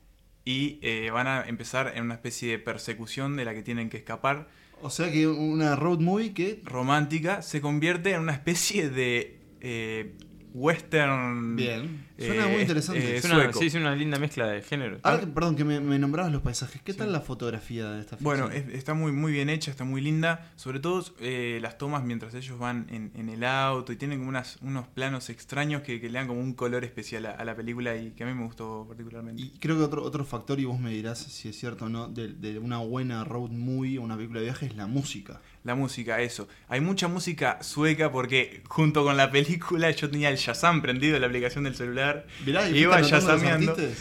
y 0.45 0.79
eh, 0.83 1.11
van 1.13 1.27
a 1.29 1.45
empezar 1.47 1.93
en 1.95 2.05
una 2.05 2.15
especie 2.15 2.51
de 2.51 2.59
persecución 2.59 3.37
de 3.37 3.45
la 3.45 3.55
que 3.55 3.63
tienen 3.63 3.89
que 3.91 3.97
escapar. 3.97 4.49
O 4.83 4.91
sea 4.91 5.11
que 5.11 5.27
una 5.29 5.75
road 5.77 6.01
movie 6.01 6.35
que. 6.35 6.61
Romántica 6.65 7.43
se 7.43 7.61
convierte 7.61 8.11
en 8.13 8.21
una 8.21 8.33
especie 8.33 8.91
de 8.91 9.39
eh, 9.61 10.15
western. 10.57 11.57
Bien. 11.57 12.07
Suena 12.19 12.47
muy 12.47 12.57
eh, 12.57 12.61
interesante. 12.63 13.17
eh, 13.17 13.21
sueco. 13.21 13.59
sí, 13.59 13.67
es 13.67 13.75
una 13.75 13.95
linda 13.95 14.19
mezcla 14.19 14.47
de 14.47 14.63
género. 14.63 14.99
Ahora 15.03 15.21
que, 15.21 15.27
perdón, 15.27 15.55
que 15.55 15.65
me, 15.65 15.81
me 15.81 15.99
nombrabas 15.99 16.33
los 16.33 16.41
paisajes. 16.41 16.81
¿Qué 16.83 16.95
tal 16.95 17.13
la 17.13 17.21
fotografía 17.21 17.91
de 17.91 18.01
esta 18.01 18.17
Bueno, 18.21 18.49
ficción? 18.49 18.71
es- 18.71 18.75
está 18.79 18.95
muy, 18.95 19.13
muy 19.13 19.33
bien 19.33 19.51
hecha, 19.51 19.71
está 19.71 19.85
muy 19.85 20.01
linda. 20.01 20.51
Sobre 20.57 20.81
todo 20.81 21.05
eh, 21.21 21.59
las 21.61 21.77
tomas 21.77 22.05
mientras 22.05 22.33
ellos 22.35 22.59
van 22.59 22.87
en, 22.91 23.11
en 23.15 23.29
el 23.29 23.45
auto 23.45 23.93
y 23.93 23.97
tienen 23.97 24.19
como 24.19 24.31
unas, 24.31 24.57
unos 24.63 24.87
planos 24.89 25.29
extraños 25.29 25.83
que, 25.83 26.01
que 26.01 26.09
le 26.09 26.19
dan 26.19 26.27
como 26.27 26.41
un 26.41 26.55
color 26.55 26.85
especial 26.85 27.27
a, 27.27 27.33
a 27.33 27.45
la 27.45 27.55
película 27.55 27.95
y 27.97 28.13
que 28.13 28.25
a 28.25 28.27
mí 28.27 28.33
me 28.33 28.45
gustó 28.45 28.87
particularmente. 28.89 29.43
Y 29.43 29.51
creo 29.59 29.77
que 29.77 29.83
otro, 29.83 30.03
otro 30.03 30.25
factor, 30.25 30.59
y 30.59 30.65
vos 30.65 30.81
me 30.81 30.91
dirás 30.91 31.19
si 31.19 31.49
es 31.51 31.59
cierto 31.59 31.85
o 31.85 31.89
no, 31.91 32.09
de, 32.09 32.29
de 32.29 32.59
una 32.59 32.79
buena 32.79 33.25
road 33.25 33.51
movie 33.51 33.99
o 33.99 34.03
una 34.03 34.17
película 34.17 34.41
de 34.41 34.47
viaje 34.47 34.67
es 34.67 34.75
la 34.77 34.87
música. 34.87 35.41
La 35.67 35.75
música, 35.75 36.21
eso. 36.21 36.47
Hay 36.69 36.81
mucha 36.81 37.09
música 37.09 37.59
sueca 37.61 38.13
porque 38.13 38.63
junto 38.69 39.03
con 39.03 39.17
la 39.17 39.33
película 39.33 39.91
yo 39.91 40.09
tenía 40.09 40.29
el 40.31 40.37
Shazam 40.37 40.81
prendido 40.81 41.17
en 41.17 41.23
la 41.23 41.27
aplicación 41.27 41.65
del 41.65 41.75
celular. 41.75 42.25
Mirá, 42.47 42.71
Y 42.71 42.79
iba 42.79 42.95
artistas? 42.95 43.43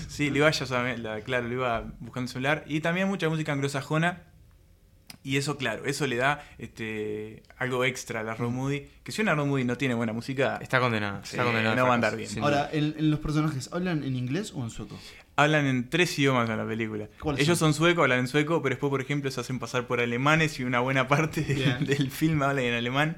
Sí, 0.07 0.29
le 0.29 0.37
iba 0.37 0.51
yazameando, 0.51 1.09
claro, 1.23 1.47
lo 1.47 1.53
iba 1.55 1.81
buscando 1.99 2.19
en 2.19 2.23
el 2.25 2.29
celular. 2.29 2.63
Y 2.67 2.81
también 2.81 3.07
mucha 3.07 3.29
música 3.29 3.51
anglosajona. 3.51 4.21
Y 5.23 5.37
eso, 5.37 5.57
claro, 5.57 5.85
eso 5.85 6.05
le 6.05 6.17
da 6.17 6.47
este, 6.59 7.41
algo 7.57 7.83
extra 7.83 8.19
a 8.19 8.23
la 8.23 8.35
road 8.35 8.51
movie. 8.51 8.87
Que 9.03 9.11
si 9.11 9.23
una 9.23 9.33
road 9.33 9.47
movie 9.47 9.65
no 9.65 9.75
tiene 9.75 9.95
buena 9.95 10.13
música, 10.13 10.59
Está 10.61 10.79
condenada. 10.79 11.21
Está 11.23 11.43
condenada 11.43 11.71
al 11.71 11.77
no 11.77 11.85
va 11.85 11.91
a 11.93 11.95
andar 11.95 12.15
bien. 12.15 12.29
Ahora, 12.43 12.69
en, 12.71 12.93
en 12.95 13.09
los 13.09 13.19
personajes, 13.21 13.69
¿hablan 13.73 14.03
en 14.03 14.15
inglés 14.15 14.53
o 14.55 14.63
en 14.63 14.69
sueco? 14.69 14.99
Hablan 15.35 15.65
en 15.65 15.89
tres 15.89 16.17
idiomas 16.19 16.49
en 16.49 16.57
la 16.57 16.65
película. 16.67 17.09
¿Cuáles 17.19 17.41
Ellos 17.41 17.57
son? 17.59 17.73
son 17.73 17.77
suecos, 17.85 18.03
hablan 18.03 18.19
en 18.19 18.27
sueco, 18.27 18.61
pero 18.61 18.75
después, 18.75 18.89
por 18.89 19.01
ejemplo, 19.01 19.29
se 19.31 19.39
hacen 19.41 19.59
pasar 19.59 19.87
por 19.87 19.99
alemanes 19.99 20.59
y 20.59 20.63
una 20.63 20.79
buena 20.79 21.07
parte 21.07 21.41
del 21.81 22.11
film 22.11 22.41
habla 22.43 22.61
en 22.61 22.73
alemán. 22.73 23.17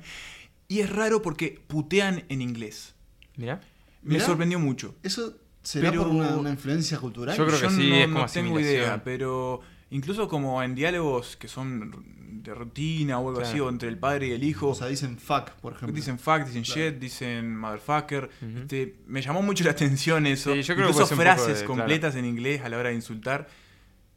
Y 0.68 0.80
es 0.80 0.90
raro 0.90 1.22
porque 1.22 1.62
putean 1.68 2.24
en 2.30 2.42
inglés. 2.42 2.96
Mirá. 3.36 3.62
Me 4.02 4.14
Mirá. 4.16 4.26
sorprendió 4.26 4.60
mucho. 4.60 4.96
¿Eso 5.04 5.38
será 5.62 5.90
Pero- 5.92 6.04
por 6.04 6.12
una, 6.12 6.36
una 6.38 6.50
influencia 6.50 6.98
cultural? 6.98 7.38
Yo 7.38 7.46
creo 7.46 7.58
que 7.60 7.64
Yo 7.66 7.70
sí, 7.72 7.90
no, 7.90 7.96
es 7.96 8.08
no 8.10 8.14
como 8.16 8.26
tengo 8.26 8.26
asimilación. 8.26 8.74
idea, 8.82 9.04
pero 9.04 9.62
incluso 9.92 10.28
como 10.28 10.62
en 10.64 10.76
diálogos 10.76 11.38
que 11.38 11.48
son 11.48 12.42
de 12.44 12.54
rutina 12.54 13.20
o 13.20 13.28
algo 13.28 13.40
Claro. 13.40 13.50
así, 13.50 13.60
o 13.60 13.70
entre 13.70 13.90
el 13.90 13.98
padre 13.98 14.28
y 14.28 14.32
el 14.32 14.44
hijo, 14.44 14.70
O 14.70 14.76
sea, 14.76 14.88
dicen 14.88 15.18
fuck, 15.18 15.52
por 15.62 15.74
ejemplo. 15.74 15.96
dicen 15.96 16.18
fuck, 16.20 16.46
dicen 16.46 16.64
Claro. 16.64 16.82
shit, 16.92 17.00
dicen 17.00 17.58
motherfucker. 17.58 18.30
Este, 18.62 18.96
me 19.08 19.22
llamó 19.22 19.42
mucho 19.42 19.64
la 19.64 19.72
atención 19.72 20.26
eso. 20.28 20.54
Sí, 20.54 20.62
yo 20.62 20.76
creo 20.76 20.88
que 20.88 20.92
incluso 20.94 21.10
poco 21.10 21.22
frases 21.22 21.60
de- 21.60 21.66
completas 21.66 22.16
en 22.16 22.26
inglés 22.26 22.62
a 22.62 22.70
la 22.70 22.78
hora 22.78 22.90
de 22.90 22.96
insultar. 22.96 23.48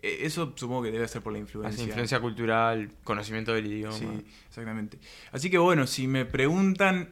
Eh, 0.02 0.20
Eso 0.22 0.52
supongo 0.56 0.82
que 0.84 0.90
debe 0.92 1.06
ser 1.08 1.22
por 1.22 1.32
la 1.32 1.38
Así, 1.38 1.42
influencia. 1.42 1.84
influencia 1.84 2.20
cultural, 2.20 2.90
conocimiento 3.04 3.52
del 3.52 3.66
idioma. 3.66 3.96
Sí, 3.98 4.06
exactamente. 4.48 4.98
Así 5.32 5.50
que 5.50 5.58
bueno, 5.58 5.86
si 5.86 6.06
me 6.06 6.24
preguntan. 6.24 7.10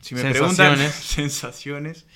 Si 0.00 0.14
me 0.14 0.20
Sensaciones. 0.22 0.56
preguntan 0.56 0.92
sensaciones. 1.02 2.06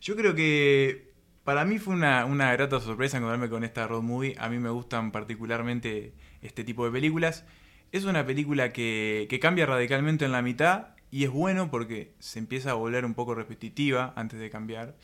Yo 0.00 0.16
creo 0.16 0.34
que 0.34 1.09
para 1.44 1.64
mí 1.64 1.78
fue 1.78 1.94
una, 1.94 2.24
una 2.24 2.52
grata 2.52 2.80
sorpresa 2.80 3.16
encontrarme 3.16 3.48
con 3.48 3.64
esta 3.64 3.86
road 3.86 4.02
movie. 4.02 4.34
A 4.38 4.48
mí 4.48 4.58
me 4.58 4.70
gustan 4.70 5.12
particularmente 5.12 6.12
este 6.42 6.64
tipo 6.64 6.84
de 6.84 6.92
películas. 6.92 7.44
Es 7.92 8.04
una 8.04 8.24
película 8.26 8.72
que, 8.72 9.26
que 9.28 9.40
cambia 9.40 9.66
radicalmente 9.66 10.24
en 10.24 10.32
la 10.32 10.42
mitad 10.42 10.88
y 11.10 11.24
es 11.24 11.30
bueno 11.30 11.70
porque 11.70 12.14
se 12.18 12.38
empieza 12.38 12.70
a 12.70 12.74
volver 12.74 13.04
un 13.04 13.14
poco 13.14 13.34
repetitiva 13.34 14.12
antes 14.16 14.38
de 14.38 14.50
cambiar. 14.50 14.96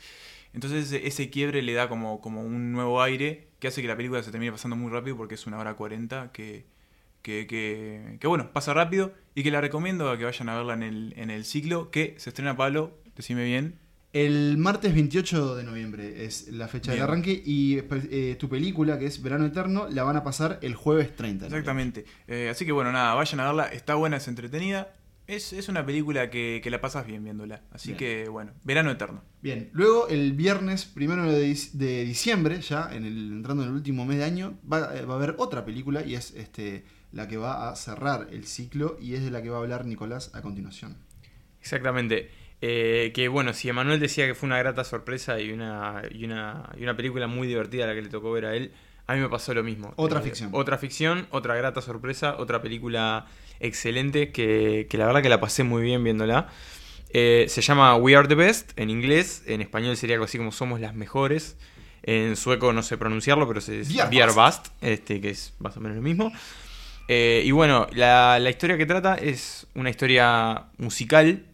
Entonces 0.52 0.86
ese, 0.86 1.06
ese 1.06 1.30
quiebre 1.30 1.62
le 1.62 1.74
da 1.74 1.88
como, 1.88 2.20
como 2.20 2.42
un 2.42 2.72
nuevo 2.72 3.02
aire 3.02 3.48
que 3.58 3.68
hace 3.68 3.82
que 3.82 3.88
la 3.88 3.96
película 3.96 4.22
se 4.22 4.30
termine 4.30 4.52
pasando 4.52 4.76
muy 4.76 4.90
rápido 4.90 5.16
porque 5.16 5.34
es 5.34 5.46
una 5.46 5.58
hora 5.58 5.74
40 5.74 6.30
que, 6.32 6.64
que, 7.22 7.46
que, 7.46 8.18
que, 8.20 8.26
bueno, 8.26 8.52
pasa 8.52 8.72
rápido 8.72 9.12
y 9.34 9.42
que 9.42 9.50
la 9.50 9.60
recomiendo 9.60 10.08
a 10.08 10.16
que 10.16 10.24
vayan 10.24 10.48
a 10.48 10.56
verla 10.56 10.74
en 10.74 10.82
el, 10.82 11.14
en 11.16 11.30
el 11.30 11.44
ciclo 11.44 11.90
que 11.90 12.14
se 12.18 12.30
estrena 12.30 12.56
Pablo, 12.56 12.96
decime 13.16 13.44
bien. 13.44 13.78
El 14.16 14.56
martes 14.56 14.94
28 14.94 15.56
de 15.56 15.64
noviembre 15.64 16.24
es 16.24 16.48
la 16.48 16.68
fecha 16.68 16.92
Bien. 16.92 17.02
del 17.02 17.10
arranque 17.10 17.42
y 17.44 17.80
eh, 18.10 18.34
tu 18.40 18.48
película, 18.48 18.98
que 18.98 19.04
es 19.04 19.20
Verano 19.20 19.44
Eterno, 19.44 19.88
la 19.90 20.04
van 20.04 20.16
a 20.16 20.24
pasar 20.24 20.58
el 20.62 20.74
jueves 20.74 21.14
30. 21.14 21.44
de 21.44 21.50
noviembre. 21.50 21.58
Exactamente. 21.58 22.04
Eh, 22.26 22.48
así 22.48 22.64
que 22.64 22.72
bueno, 22.72 22.92
nada, 22.92 23.12
vayan 23.12 23.40
a 23.40 23.44
verla, 23.44 23.66
está 23.66 23.94
buena, 23.94 24.16
es 24.16 24.26
entretenida. 24.26 24.94
Es, 25.26 25.52
es 25.52 25.68
una 25.68 25.84
película 25.84 26.30
que, 26.30 26.62
que 26.64 26.70
la 26.70 26.80
pasas 26.80 27.06
bien 27.06 27.24
viéndola. 27.24 27.60
Así 27.72 27.88
Bien. 27.88 27.98
que 27.98 28.28
bueno, 28.30 28.52
verano 28.64 28.90
eterno. 28.90 29.22
Bien, 29.42 29.68
luego 29.74 30.08
el 30.08 30.32
viernes 30.32 30.86
primero 30.86 31.30
de 31.30 32.04
diciembre, 32.06 32.62
ya 32.62 32.88
en 32.94 33.04
el, 33.04 33.32
entrando 33.32 33.64
en 33.64 33.68
el 33.68 33.74
último 33.74 34.06
mes 34.06 34.16
de 34.16 34.24
año, 34.24 34.58
va, 34.72 34.96
eh, 34.96 35.04
va 35.04 35.12
a 35.12 35.16
haber 35.18 35.34
otra 35.36 35.66
película 35.66 36.02
y 36.02 36.14
es 36.14 36.30
este 36.30 36.86
la 37.12 37.28
que 37.28 37.36
va 37.36 37.68
a 37.68 37.76
cerrar 37.76 38.28
el 38.32 38.46
ciclo 38.46 38.96
y 38.98 39.12
es 39.12 39.22
de 39.22 39.30
la 39.30 39.42
que 39.42 39.50
va 39.50 39.58
a 39.58 39.60
hablar 39.60 39.84
Nicolás 39.84 40.30
a 40.32 40.40
continuación. 40.40 40.96
Exactamente. 41.60 42.30
Eh, 42.62 43.12
que 43.14 43.28
bueno, 43.28 43.52
si 43.52 43.68
Emanuel 43.68 44.00
decía 44.00 44.26
que 44.26 44.34
fue 44.34 44.46
una 44.46 44.58
grata 44.58 44.82
sorpresa 44.84 45.38
y 45.40 45.50
una, 45.52 46.02
y 46.10 46.24
una, 46.24 46.70
y 46.78 46.82
una 46.82 46.96
película 46.96 47.26
muy 47.26 47.46
divertida 47.46 47.86
la 47.86 47.94
que 47.94 48.02
le 48.02 48.08
tocó 48.08 48.32
ver 48.32 48.46
a 48.46 48.54
él, 48.56 48.72
a 49.06 49.14
mí 49.14 49.20
me 49.20 49.28
pasó 49.28 49.52
lo 49.54 49.62
mismo. 49.62 49.92
Otra 49.96 50.20
Eh, 50.20 50.22
ficción. 50.22 50.50
Otra 50.52 50.78
ficción, 50.78 51.26
otra 51.30 51.54
grata 51.54 51.80
sorpresa, 51.82 52.36
otra 52.38 52.62
película 52.62 53.26
excelente 53.60 54.32
que, 54.32 54.86
que 54.90 54.98
la 54.98 55.06
verdad 55.06 55.22
que 55.22 55.28
la 55.28 55.40
pasé 55.40 55.64
muy 55.64 55.82
bien 55.82 56.02
viéndola. 56.02 56.48
Eh, 57.10 57.46
se 57.48 57.60
llama 57.62 57.94
We 57.96 58.16
Are 58.16 58.26
the 58.26 58.34
Best 58.34 58.72
en 58.78 58.90
inglés, 58.90 59.42
en 59.46 59.60
español 59.60 59.96
sería 59.96 60.14
algo 60.16 60.24
así 60.24 60.38
como 60.38 60.50
Somos 60.50 60.80
las 60.80 60.94
mejores. 60.94 61.56
En 62.02 62.36
sueco 62.36 62.72
no 62.72 62.82
sé 62.82 62.96
pronunciarlo, 62.98 63.48
pero 63.48 63.60
se. 63.60 63.82
Best, 64.34 64.68
este, 64.80 65.20
que 65.20 65.30
es 65.30 65.54
más 65.58 65.76
o 65.76 65.80
menos 65.80 65.96
lo 65.96 66.02
mismo. 66.02 66.32
Eh, 67.08 67.42
y 67.44 67.50
bueno, 67.52 67.86
la, 67.92 68.38
la 68.38 68.50
historia 68.50 68.76
que 68.76 68.86
trata 68.86 69.14
es 69.16 69.66
una 69.74 69.90
historia 69.90 70.64
musical. 70.78 71.44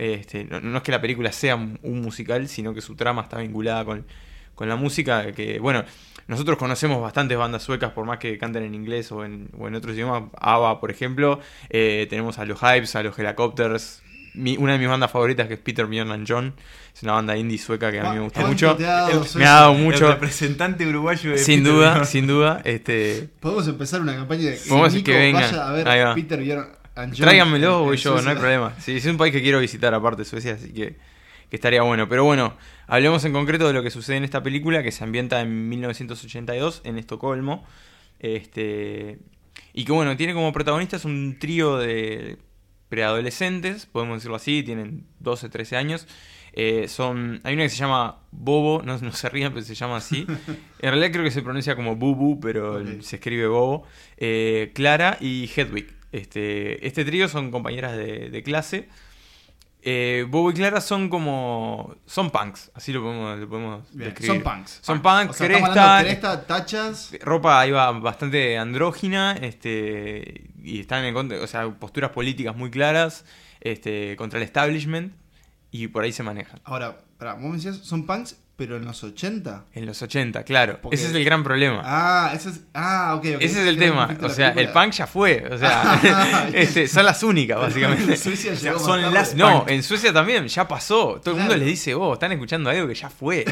Este, 0.00 0.44
no, 0.44 0.60
no 0.60 0.78
es 0.78 0.82
que 0.82 0.92
la 0.92 1.00
película 1.00 1.30
sea 1.32 1.56
un, 1.56 1.78
un 1.82 2.00
musical, 2.00 2.48
sino 2.48 2.72
que 2.72 2.80
su 2.80 2.94
trama 2.96 3.22
está 3.22 3.38
vinculada 3.38 3.84
con, 3.84 4.06
con 4.54 4.68
la 4.68 4.76
música. 4.76 5.32
Que 5.32 5.58
bueno, 5.58 5.84
nosotros 6.26 6.56
conocemos 6.58 7.00
bastantes 7.02 7.36
bandas 7.36 7.62
suecas, 7.62 7.92
por 7.92 8.06
más 8.06 8.18
que 8.18 8.38
canten 8.38 8.62
en 8.62 8.74
inglés 8.74 9.12
o 9.12 9.24
en, 9.24 9.48
o 9.58 9.68
en 9.68 9.74
otros 9.74 9.94
idiomas. 9.94 10.22
ABBA, 10.38 10.80
por 10.80 10.90
ejemplo. 10.90 11.40
Eh, 11.68 12.06
tenemos 12.08 12.38
a 12.38 12.44
los 12.44 12.58
Hypes, 12.60 12.96
a 12.96 13.02
los 13.02 13.18
Helicopters. 13.18 14.02
Mi- 14.32 14.56
una 14.56 14.74
de 14.74 14.78
mis 14.78 14.88
bandas 14.88 15.10
favoritas 15.10 15.48
que 15.48 15.54
es 15.54 15.60
Peter, 15.60 15.86
Bjorn 15.86 16.12
and 16.12 16.24
John. 16.28 16.54
Es 16.94 17.02
una 17.02 17.14
banda 17.14 17.36
indie 17.36 17.58
sueca 17.58 17.90
que 17.90 17.98
a 18.00 18.04
mí 18.10 18.16
me 18.16 18.20
gusta 18.20 18.40
¿Cuánto 18.42 18.52
mucho. 18.52 18.86
ha 18.88 19.10
El-? 19.10 19.20
Me 19.34 19.44
ha 19.44 19.50
dado 19.50 19.72
El 19.74 19.82
mucho. 19.82 20.08
representante 20.08 20.86
uruguayo 20.86 21.32
de 21.32 21.38
Sin 21.38 21.60
Peter 21.60 21.72
duda, 21.74 21.90
Bjorn. 21.94 22.06
sin 22.06 22.26
duda. 22.28 22.60
Este, 22.64 23.28
Podemos 23.40 23.66
empezar 23.66 24.00
una 24.00 24.14
campaña 24.14 24.42
de 24.50 24.56
que 24.58 24.70
Nico 24.70 25.04
que 25.04 25.32
vaya 25.32 25.68
a 25.68 25.72
ver 25.72 25.86
va. 26.06 26.14
Peter 26.14 26.40
Bjorn 26.40 26.68
Tráiganmelo, 27.24 27.80
en- 27.80 27.84
voy 27.86 27.96
yo, 27.96 28.20
no 28.22 28.30
hay 28.30 28.36
problema. 28.36 28.74
Sí, 28.80 28.96
es 28.96 29.06
un 29.06 29.16
país 29.16 29.32
que 29.32 29.42
quiero 29.42 29.60
visitar 29.60 29.92
aparte, 29.94 30.24
Suecia, 30.24 30.54
así 30.54 30.72
que, 30.72 30.96
que 31.48 31.56
estaría 31.56 31.82
bueno. 31.82 32.08
Pero 32.08 32.24
bueno, 32.24 32.56
hablemos 32.86 33.24
en 33.24 33.32
concreto 33.32 33.66
de 33.66 33.72
lo 33.74 33.82
que 33.82 33.90
sucede 33.90 34.16
en 34.16 34.24
esta 34.24 34.42
película, 34.42 34.82
que 34.82 34.92
se 34.92 35.04
ambienta 35.04 35.40
en 35.40 35.68
1982 35.68 36.82
en 36.84 36.98
Estocolmo. 36.98 37.64
Este, 38.18 39.18
y 39.72 39.84
que 39.84 39.92
bueno, 39.92 40.16
tiene 40.16 40.34
como 40.34 40.52
protagonistas 40.52 41.04
un 41.04 41.38
trío 41.38 41.78
de 41.78 42.38
preadolescentes, 42.88 43.86
podemos 43.86 44.18
decirlo 44.18 44.36
así, 44.36 44.62
tienen 44.62 45.06
12, 45.20 45.48
13 45.48 45.76
años. 45.76 46.06
Eh, 46.52 46.88
son, 46.88 47.40
hay 47.44 47.54
una 47.54 47.62
que 47.62 47.68
se 47.68 47.76
llama 47.76 48.18
Bobo, 48.32 48.82
no, 48.84 48.98
no 48.98 49.12
se 49.12 49.28
rían, 49.28 49.52
pero 49.52 49.64
se 49.64 49.74
llama 49.76 49.96
así. 49.98 50.26
En 50.82 50.90
realidad 50.90 51.12
creo 51.12 51.24
que 51.24 51.30
se 51.30 51.42
pronuncia 51.42 51.76
como 51.76 51.94
Bubu, 51.96 52.40
pero 52.40 52.82
se 53.02 53.16
escribe 53.16 53.46
Bobo. 53.46 53.86
Eh, 54.16 54.72
Clara 54.74 55.16
y 55.20 55.48
Hedwig. 55.54 55.94
Este, 56.12 56.86
este 56.86 57.04
trío 57.04 57.28
son 57.28 57.50
compañeras 57.50 57.96
de, 57.96 58.30
de 58.30 58.42
clase. 58.42 58.88
Eh, 59.82 60.26
Bobo 60.28 60.50
y 60.50 60.54
Clara 60.54 60.80
son 60.80 61.08
como. 61.08 61.96
Son 62.04 62.30
punks, 62.30 62.70
así 62.74 62.92
lo 62.92 63.02
podemos, 63.02 63.38
lo 63.38 63.48
podemos 63.48 63.90
Bien, 63.92 64.10
describir. 64.10 64.42
Son 64.42 64.42
punks. 64.42 64.78
Son 64.82 65.00
punks, 65.02 65.30
O 65.30 65.32
sea, 65.32 65.46
cresta, 65.46 66.00
cresta, 66.02 66.46
tachas. 66.46 67.12
ropa 67.22 67.66
iba 67.66 67.90
bastante 67.92 68.58
andrógina, 68.58 69.32
este, 69.40 70.50
y 70.62 70.80
están 70.80 71.04
en 71.04 71.14
contra, 71.14 71.40
o 71.40 71.46
sea, 71.46 71.70
posturas 71.70 72.10
políticas 72.10 72.54
muy 72.54 72.70
claras, 72.70 73.24
este, 73.60 74.16
contra 74.16 74.38
el 74.38 74.42
establishment, 74.44 75.14
y 75.70 75.88
por 75.88 76.04
ahí 76.04 76.12
se 76.12 76.22
manejan. 76.22 76.60
Ahora, 76.64 76.98
pará, 77.16 77.34
vos 77.34 77.44
me 77.44 77.56
decías, 77.56 77.76
son 77.78 78.04
punks, 78.04 78.36
pero 78.60 78.76
en 78.76 78.84
los 78.84 79.02
80. 79.02 79.64
En 79.72 79.86
los 79.86 80.02
80, 80.02 80.42
claro. 80.44 80.78
Porque- 80.82 80.96
Ese 80.96 81.06
es 81.06 81.14
el 81.14 81.24
gran 81.24 81.42
problema. 81.42 81.80
Ah, 81.82 82.30
ese 82.34 82.50
es. 82.50 82.60
Ah, 82.74 83.14
ok, 83.16 83.24
ok. 83.36 83.40
Ese 83.40 83.62
es 83.62 83.66
el 83.68 83.78
tema. 83.78 84.14
O 84.22 84.28
sea, 84.28 84.50
el 84.50 84.68
punk 84.68 84.92
ya 84.92 85.06
fue. 85.06 85.48
O 85.50 85.56
sea, 85.56 86.46
este, 86.52 86.86
son 86.86 87.06
las 87.06 87.22
únicas, 87.22 87.58
básicamente. 87.60 88.18
Suecia 88.18 88.52
O 88.52 88.56
sea, 88.56 88.72
llegó 88.72 88.86
más 88.86 88.86
son 88.86 89.14
las- 89.14 89.34
No, 89.34 89.64
en 89.66 89.82
Suecia 89.82 90.12
también, 90.12 90.46
ya 90.46 90.68
pasó. 90.68 91.18
Todo 91.24 91.36
el 91.36 91.40
mundo 91.40 91.56
les 91.56 91.66
dice, 91.66 91.94
oh, 91.94 92.12
están 92.12 92.32
escuchando 92.32 92.68
algo 92.68 92.86
que 92.86 92.94
ya 92.94 93.08
fue. 93.08 93.46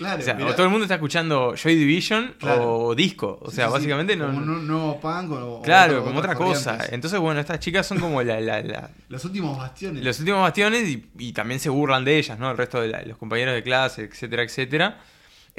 Claro, 0.00 0.20
O 0.20 0.24
sea, 0.24 0.34
o 0.46 0.54
todo 0.54 0.64
el 0.64 0.70
mundo 0.70 0.84
está 0.84 0.94
escuchando 0.94 1.54
Joy 1.56 1.74
Division 1.76 2.34
Claro. 2.38 2.72
o 2.86 2.94
disco. 2.94 3.38
O 3.42 3.50
sea, 3.50 3.66
sí, 3.66 3.68
sí, 3.68 3.74
básicamente 3.74 4.16
no. 4.16 4.26
Como 4.26 4.38
un 4.38 4.66
nuevo 4.66 5.00
punk 5.00 5.30
o. 5.32 5.62
Claro, 5.62 5.92
otro- 5.98 6.04
como 6.06 6.18
otra 6.20 6.34
cosa. 6.34 6.78
Entonces, 6.90 7.20
bueno, 7.20 7.38
estas 7.38 7.60
chicas 7.60 7.86
son 7.86 7.98
como 8.00 8.22
la, 8.22 8.40
la- 8.40 8.62
la- 8.62 8.90
Los 9.10 9.24
últimos 9.26 9.58
bastiones. 9.58 10.02
los 10.02 10.18
últimos 10.18 10.40
bastiones 10.40 10.88
y, 10.88 11.06
y 11.18 11.32
también 11.32 11.60
se 11.60 11.68
burlan 11.68 12.04
de 12.04 12.16
ellas, 12.18 12.38
¿no? 12.38 12.50
El 12.50 12.56
resto 12.56 12.80
de 12.80 12.88
la- 12.88 13.02
los 13.02 13.18
compañeros 13.18 13.54
de 13.54 13.62
clase, 13.62 14.04
etcétera, 14.04 14.42
etcétera. 14.42 14.98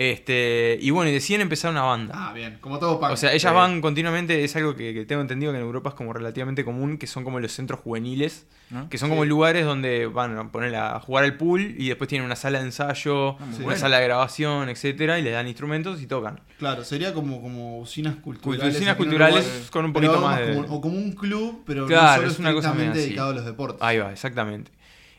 Este, 0.10 0.80
y 0.82 0.90
bueno, 0.90 1.12
y 1.12 1.14
deciden 1.14 1.42
empezar 1.42 1.70
una 1.70 1.84
banda. 1.84 2.14
Ah, 2.18 2.34
bien, 2.34 2.58
como 2.60 2.80
todo 2.80 3.00
punk. 3.00 3.12
O 3.12 3.18
sea, 3.18 3.34
ellas 3.34 3.54
van 3.54 3.82
continuamente, 3.82 4.44
es 4.44 4.56
algo 4.56 4.76
que, 4.76 4.96
que 4.96 5.06
tengo 5.06 5.22
entendido 5.22 5.52
que 5.52 5.60
en 5.60 5.64
Europa 5.64 5.90
es 5.90 5.96
como 5.96 6.12
relativamente 6.12 6.66
común, 6.66 6.98
que 6.98 7.06
son 7.06 7.24
como 7.24 7.40
los 7.40 7.52
centros 7.52 7.80
juveniles, 7.82 8.48
¿no? 8.72 8.90
que 8.90 8.98
son 8.98 9.10
Sí. 9.10 9.12
como 9.12 9.26
lugares 9.26 9.64
donde 9.64 10.08
van 10.08 10.36
a 10.40 10.52
poner 10.52 10.76
a 10.76 11.00
jugar 11.02 11.26
al 11.26 11.38
pool 11.38 11.76
y 11.78 11.88
después 11.90 12.08
tienen 12.08 12.26
una 12.26 12.36
sala 12.36 12.58
de 12.60 12.66
ensayo, 12.66 13.32
Ah, 13.34 13.44
una 13.48 13.58
bueno. 13.64 13.80
sala 13.80 14.00
de 14.00 14.06
grabación, 14.06 14.70
etcétera, 14.70 15.20
y 15.20 15.22
les 15.22 15.34
dan 15.34 15.48
instrumentos 15.48 16.02
y 16.02 16.08
tocan. 16.08 16.40
Claro, 16.58 16.84
sería 16.84 17.14
como, 17.14 17.40
como 17.40 17.78
usinas 17.80 18.16
culturales. 18.16 18.76
Usinas 18.76 18.96
culturales 18.96 19.70
con 19.72 19.86
un 19.86 19.94
poquito 19.94 20.20
más 20.20 20.40
como- 20.42 20.62
o 20.78 20.82
como 20.82 20.98
un 20.98 21.12
club, 21.12 21.64
pero 21.68 21.86
Claro, 21.86 22.24
no 22.24 22.30
solo 22.30 22.32
es 22.32 22.40
una 22.40 22.54
cosa 22.54 22.72
así. 22.72 22.80
dedicado 23.00 23.30
a 23.30 23.34
los 23.34 23.46
deportes. 23.46 23.78
Ahí 23.84 24.00
va, 24.00 24.12
exactamente. 24.12 24.72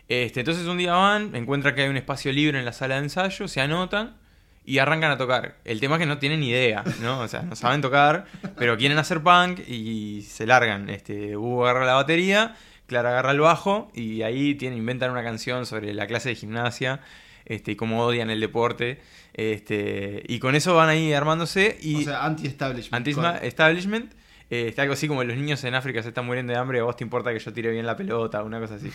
Este, 0.08 0.40
entonces 0.40 0.66
un 0.66 0.76
día 0.78 0.92
van, 0.94 1.36
encuentran 1.36 1.74
que 1.76 1.82
hay 1.82 1.88
un 1.88 1.96
espacio 1.96 2.32
libre 2.32 2.58
en 2.58 2.64
la 2.64 2.72
sala 2.72 2.96
de 2.96 3.02
ensayo, 3.04 3.46
se 3.46 3.60
anotan 3.60 4.16
y 4.64 4.78
arrancan 4.78 5.10
a 5.10 5.18
tocar. 5.18 5.56
El 5.64 5.80
tema 5.80 5.96
es 5.96 6.00
que 6.00 6.06
no 6.06 6.18
tienen 6.18 6.40
ni 6.40 6.50
idea, 6.50 6.84
¿no? 7.00 7.20
O 7.20 7.28
sea, 7.28 7.42
no 7.42 7.56
saben 7.56 7.80
tocar, 7.80 8.26
pero 8.56 8.76
quieren 8.76 8.98
hacer 8.98 9.22
punk 9.22 9.60
y 9.68 10.22
se 10.22 10.46
largan. 10.46 10.88
Este, 10.88 11.36
Hugo 11.36 11.66
agarra 11.66 11.84
la 11.84 11.94
batería, 11.94 12.54
Clara 12.86 13.10
agarra 13.10 13.32
el 13.32 13.40
bajo 13.40 13.90
y 13.94 14.22
ahí 14.22 14.54
tienen, 14.54 14.78
inventan 14.78 15.10
una 15.10 15.22
canción 15.22 15.66
sobre 15.66 15.92
la 15.94 16.06
clase 16.06 16.28
de 16.28 16.34
gimnasia 16.36 17.00
este, 17.44 17.72
y 17.72 17.76
cómo 17.76 18.04
odian 18.04 18.30
el 18.30 18.40
deporte. 18.40 19.00
Este, 19.34 20.22
y 20.28 20.38
con 20.38 20.54
eso 20.54 20.74
van 20.74 20.88
ahí 20.88 21.12
armándose 21.12 21.78
y 21.80 22.02
o 22.02 22.04
sea, 22.04 22.24
anti-establishment. 22.24 22.94
anti-establishment. 22.94 24.12
Eh, 24.50 24.68
está 24.68 24.82
algo 24.82 24.92
así 24.92 25.08
como 25.08 25.24
los 25.24 25.36
niños 25.36 25.64
en 25.64 25.74
África 25.74 26.02
se 26.02 26.08
están 26.08 26.26
muriendo 26.26 26.52
de 26.52 26.58
hambre, 26.58 26.80
a 26.80 26.82
vos 26.82 26.94
te 26.94 27.04
importa 27.04 27.32
que 27.32 27.38
yo 27.38 27.52
tire 27.54 27.70
bien 27.70 27.86
la 27.86 27.96
pelota, 27.96 28.42
una 28.42 28.60
cosa 28.60 28.74
así. 28.74 28.92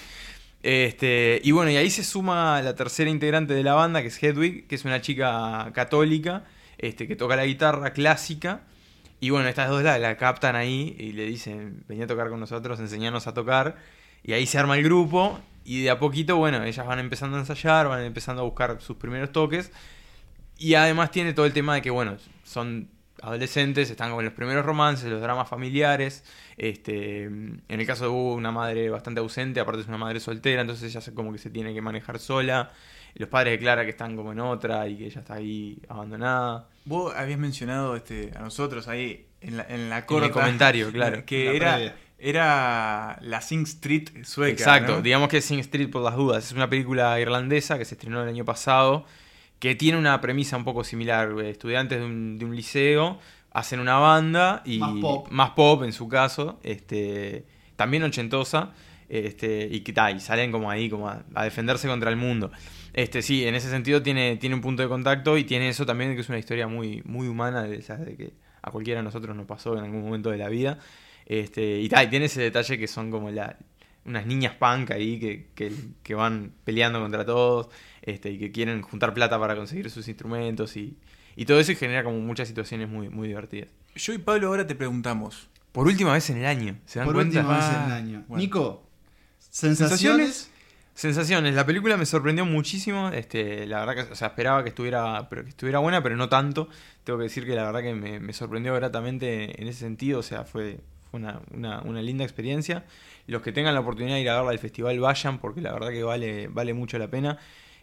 Este, 0.63 1.39
y 1.43 1.51
bueno, 1.51 1.71
y 1.71 1.77
ahí 1.77 1.89
se 1.89 2.03
suma 2.03 2.61
la 2.61 2.75
tercera 2.75 3.09
integrante 3.09 3.53
de 3.53 3.63
la 3.63 3.73
banda, 3.73 4.01
que 4.01 4.07
es 4.07 4.21
Hedwig, 4.21 4.67
que 4.67 4.75
es 4.75 4.85
una 4.85 5.01
chica 5.01 5.71
católica, 5.73 6.45
este, 6.77 7.07
que 7.07 7.15
toca 7.15 7.35
la 7.35 7.45
guitarra 7.45 7.91
clásica. 7.91 8.61
Y 9.19 9.29
bueno, 9.29 9.47
estas 9.47 9.69
dos 9.69 9.83
la, 9.83 9.97
la 9.97 10.17
captan 10.17 10.55
ahí 10.55 10.95
y 10.99 11.13
le 11.13 11.25
dicen, 11.25 11.83
venía 11.87 12.05
a 12.05 12.07
tocar 12.07 12.29
con 12.29 12.39
nosotros, 12.39 12.79
enseñarnos 12.79 13.27
a 13.27 13.33
tocar. 13.33 13.77
Y 14.23 14.33
ahí 14.33 14.45
se 14.45 14.57
arma 14.57 14.77
el 14.77 14.83
grupo 14.83 15.39
y 15.63 15.83
de 15.83 15.89
a 15.89 15.99
poquito, 15.99 16.37
bueno, 16.37 16.63
ellas 16.63 16.85
van 16.85 16.99
empezando 16.99 17.37
a 17.37 17.41
ensayar, 17.41 17.87
van 17.87 18.03
empezando 18.03 18.41
a 18.41 18.45
buscar 18.45 18.79
sus 18.81 18.97
primeros 18.97 19.31
toques. 19.31 19.71
Y 20.57 20.73
además 20.75 21.11
tiene 21.11 21.33
todo 21.33 21.45
el 21.45 21.53
tema 21.53 21.75
de 21.75 21.81
que, 21.81 21.89
bueno, 21.89 22.17
son 22.43 22.89
adolescentes, 23.21 23.89
están 23.89 24.11
con 24.13 24.23
los 24.23 24.33
primeros 24.33 24.65
romances, 24.65 25.09
los 25.09 25.21
dramas 25.21 25.47
familiares. 25.49 26.23
Este, 26.57 27.23
en 27.23 27.61
el 27.67 27.85
caso 27.85 28.05
de 28.05 28.09
Hugo, 28.09 28.33
una 28.33 28.51
madre 28.51 28.89
bastante 28.89 29.19
ausente, 29.19 29.59
aparte 29.59 29.81
es 29.81 29.87
una 29.87 29.97
madre 29.97 30.19
soltera, 30.19 30.61
entonces 30.61 30.95
ella 30.95 31.13
como 31.13 31.31
que 31.31 31.37
se 31.39 31.49
tiene 31.49 31.73
que 31.73 31.81
manejar 31.81 32.19
sola. 32.19 32.71
Los 33.15 33.29
padres 33.29 33.53
de 33.53 33.59
Clara 33.59 33.83
que 33.83 33.89
están 33.91 34.15
como 34.15 34.31
en 34.31 34.39
otra 34.39 34.87
y 34.87 34.95
que 34.97 35.05
ella 35.07 35.21
está 35.21 35.35
ahí 35.35 35.79
abandonada. 35.89 36.67
Vos 36.85 37.15
habías 37.15 37.39
mencionado 37.39 37.95
este, 37.95 38.31
a 38.35 38.41
nosotros 38.41 38.87
ahí 38.87 39.25
en 39.41 39.57
la, 39.57 39.65
en 39.69 39.89
la 39.89 39.99
En 39.99 40.05
corta. 40.05 40.27
el 40.27 40.31
comentario, 40.31 40.91
claro. 40.91 41.25
Que 41.25 41.45
La 41.45 41.51
era, 41.53 41.73
previa. 41.75 41.95
era 42.19 43.17
la 43.21 43.41
Sing 43.41 43.63
Street 43.63 44.23
sueca. 44.23 44.51
Exacto, 44.51 44.97
¿no? 44.97 45.01
digamos 45.01 45.29
que 45.29 45.37
es 45.37 45.45
Sing 45.45 45.59
Street 45.59 45.89
por 45.89 46.03
las 46.03 46.15
dudas. 46.15 46.45
Es 46.45 46.51
una 46.51 46.69
película 46.69 47.19
irlandesa 47.19 47.79
que 47.79 47.85
se 47.85 47.95
estrenó 47.95 48.21
el 48.21 48.29
año 48.29 48.45
pasado, 48.45 49.05
que 49.59 49.75
tiene 49.75 49.97
una 49.97 50.19
premisa 50.21 50.57
un 50.57 50.63
poco 50.63 50.83
similar. 50.83 51.33
Eh, 51.41 51.49
Estudiantes 51.49 51.99
de 51.99 52.05
un, 52.05 52.37
de 52.37 52.45
un 52.45 52.55
liceo 52.55 53.19
hacen 53.51 53.79
una 53.79 53.97
banda 53.97 54.61
y 54.65 54.77
Más 54.79 54.93
pop. 55.01 55.27
más 55.31 55.49
pop 55.51 55.83
en 55.83 55.91
su 55.93 56.07
caso, 56.07 56.59
este, 56.63 57.45
también 57.75 58.03
ochentosa, 58.03 58.73
este, 59.09 59.67
y, 59.71 59.79
ta, 59.81 60.11
y 60.11 60.19
salen 60.19 60.51
como 60.51 60.69
ahí 60.69 60.89
como 60.89 61.09
a, 61.09 61.23
a 61.33 61.43
defenderse 61.43 61.87
contra 61.87 62.09
el 62.11 62.17
mundo. 62.17 62.51
Este, 62.93 63.21
sí, 63.21 63.45
en 63.47 63.55
ese 63.55 63.69
sentido 63.69 64.01
tiene, 64.03 64.37
tiene 64.37 64.55
un 64.55 64.61
punto 64.61 64.83
de 64.83 64.89
contacto 64.89 65.37
y 65.37 65.43
tiene 65.43 65.69
eso 65.69 65.85
también 65.85 66.13
que 66.15 66.21
es 66.21 66.29
una 66.29 66.39
historia 66.39 66.67
muy, 66.67 67.01
muy 67.05 67.27
humana 67.27 67.63
de 67.63 67.77
esas 67.77 68.03
de 68.05 68.15
que 68.15 68.33
a 68.61 68.69
cualquiera 68.71 68.99
de 68.99 69.03
nosotros 69.05 69.35
nos 69.35 69.45
pasó 69.45 69.77
en 69.77 69.85
algún 69.85 70.01
momento 70.03 70.29
de 70.29 70.37
la 70.37 70.49
vida. 70.49 70.77
Este, 71.25 71.79
y, 71.79 71.89
ta, 71.89 72.03
y 72.03 72.09
tiene 72.09 72.25
ese 72.25 72.41
detalle 72.41 72.77
que 72.77 72.87
son 72.87 73.09
como 73.11 73.31
la, 73.31 73.57
unas 74.05 74.25
niñas 74.25 74.53
punk 74.55 74.91
ahí 74.91 75.19
que, 75.19 75.47
que, 75.55 75.71
que 76.03 76.15
van 76.15 76.53
peleando 76.63 76.99
contra 76.99 77.25
todos 77.25 77.69
este, 78.07 78.31
y 78.31 78.39
que 78.39 78.51
quieren 78.51 78.81
juntar 78.81 79.13
plata 79.13 79.39
para 79.39 79.55
conseguir 79.55 79.89
sus 79.91 80.07
instrumentos 80.07 80.75
y, 80.77 80.97
y 81.35 81.45
todo 81.45 81.59
eso 81.59 81.71
y 81.71 81.75
genera 81.75 82.03
como 82.03 82.19
muchas 82.19 82.47
situaciones 82.47 82.89
muy, 82.89 83.09
muy 83.09 83.27
divertidas. 83.27 83.69
Yo 83.95 84.13
y 84.13 84.17
Pablo 84.17 84.47
ahora 84.47 84.65
te 84.65 84.73
preguntamos. 84.75 85.47
Por 85.71 85.85
última 85.85 86.13
vez 86.13 86.29
en 86.31 86.37
el 86.37 86.45
año, 86.45 86.77
¿se 86.85 86.97
dan 86.99 87.05
Por 87.07 87.15
cuenta? 87.15 87.39
última 87.39 87.55
vez 87.55 87.65
en 87.69 87.73
el 87.85 87.91
Ah, 87.91 87.95
año. 87.95 88.25
bueno. 88.27 88.41
Nico, 88.41 88.87
sensaciones. 89.49 90.51
Sensaciones, 90.93 91.53
la 91.53 91.63
película 91.63 91.95
me 91.95 92.07
sorprendió 92.07 92.43
muchísimo, 92.43 93.09
este, 93.09 93.67
la 93.67 93.85
verdad 93.85 94.07
que, 94.07 94.11
o 94.13 94.15
sea, 94.15 94.29
esperaba 94.29 94.63
que 94.63 94.69
estuviera, 94.69 95.29
pero 95.29 95.43
que 95.43 95.49
estuviera 95.49 95.77
buena, 95.77 96.01
pero 96.01 96.15
no 96.15 96.27
tanto. 96.27 96.69
Tengo 97.03 97.19
que 97.19 97.23
decir 97.25 97.45
que 97.45 97.53
la 97.53 97.65
verdad 97.65 97.81
que 97.81 97.93
me, 97.93 98.19
me 98.19 98.33
sorprendió 98.33 98.73
gratamente 98.73 99.61
en 99.61 99.67
ese 99.67 99.81
sentido, 99.81 100.17
o 100.21 100.23
sea, 100.23 100.43
fue, 100.43 100.79
fue 101.11 101.19
una, 101.19 101.39
una- 101.53 101.81
una 101.81 102.01
linda 102.01 102.23
experiencia. 102.23 102.83
Los 103.27 103.43
que 103.43 103.51
tengan 103.51 103.75
la 103.75 103.81
oportunidad 103.81 104.15
de 104.15 104.21
ir 104.21 104.29
a 104.31 104.37
verla 104.37 104.49
al 104.49 104.57
festival 104.57 104.99
vayan, 104.99 105.37
porque 105.37 105.61
la 105.61 105.71
verdad 105.71 105.89
que 105.91 106.01
vale, 106.01 106.47
vale 106.47 106.73
mucho 106.73 106.97
la 106.97 107.09
pena. 107.11 107.37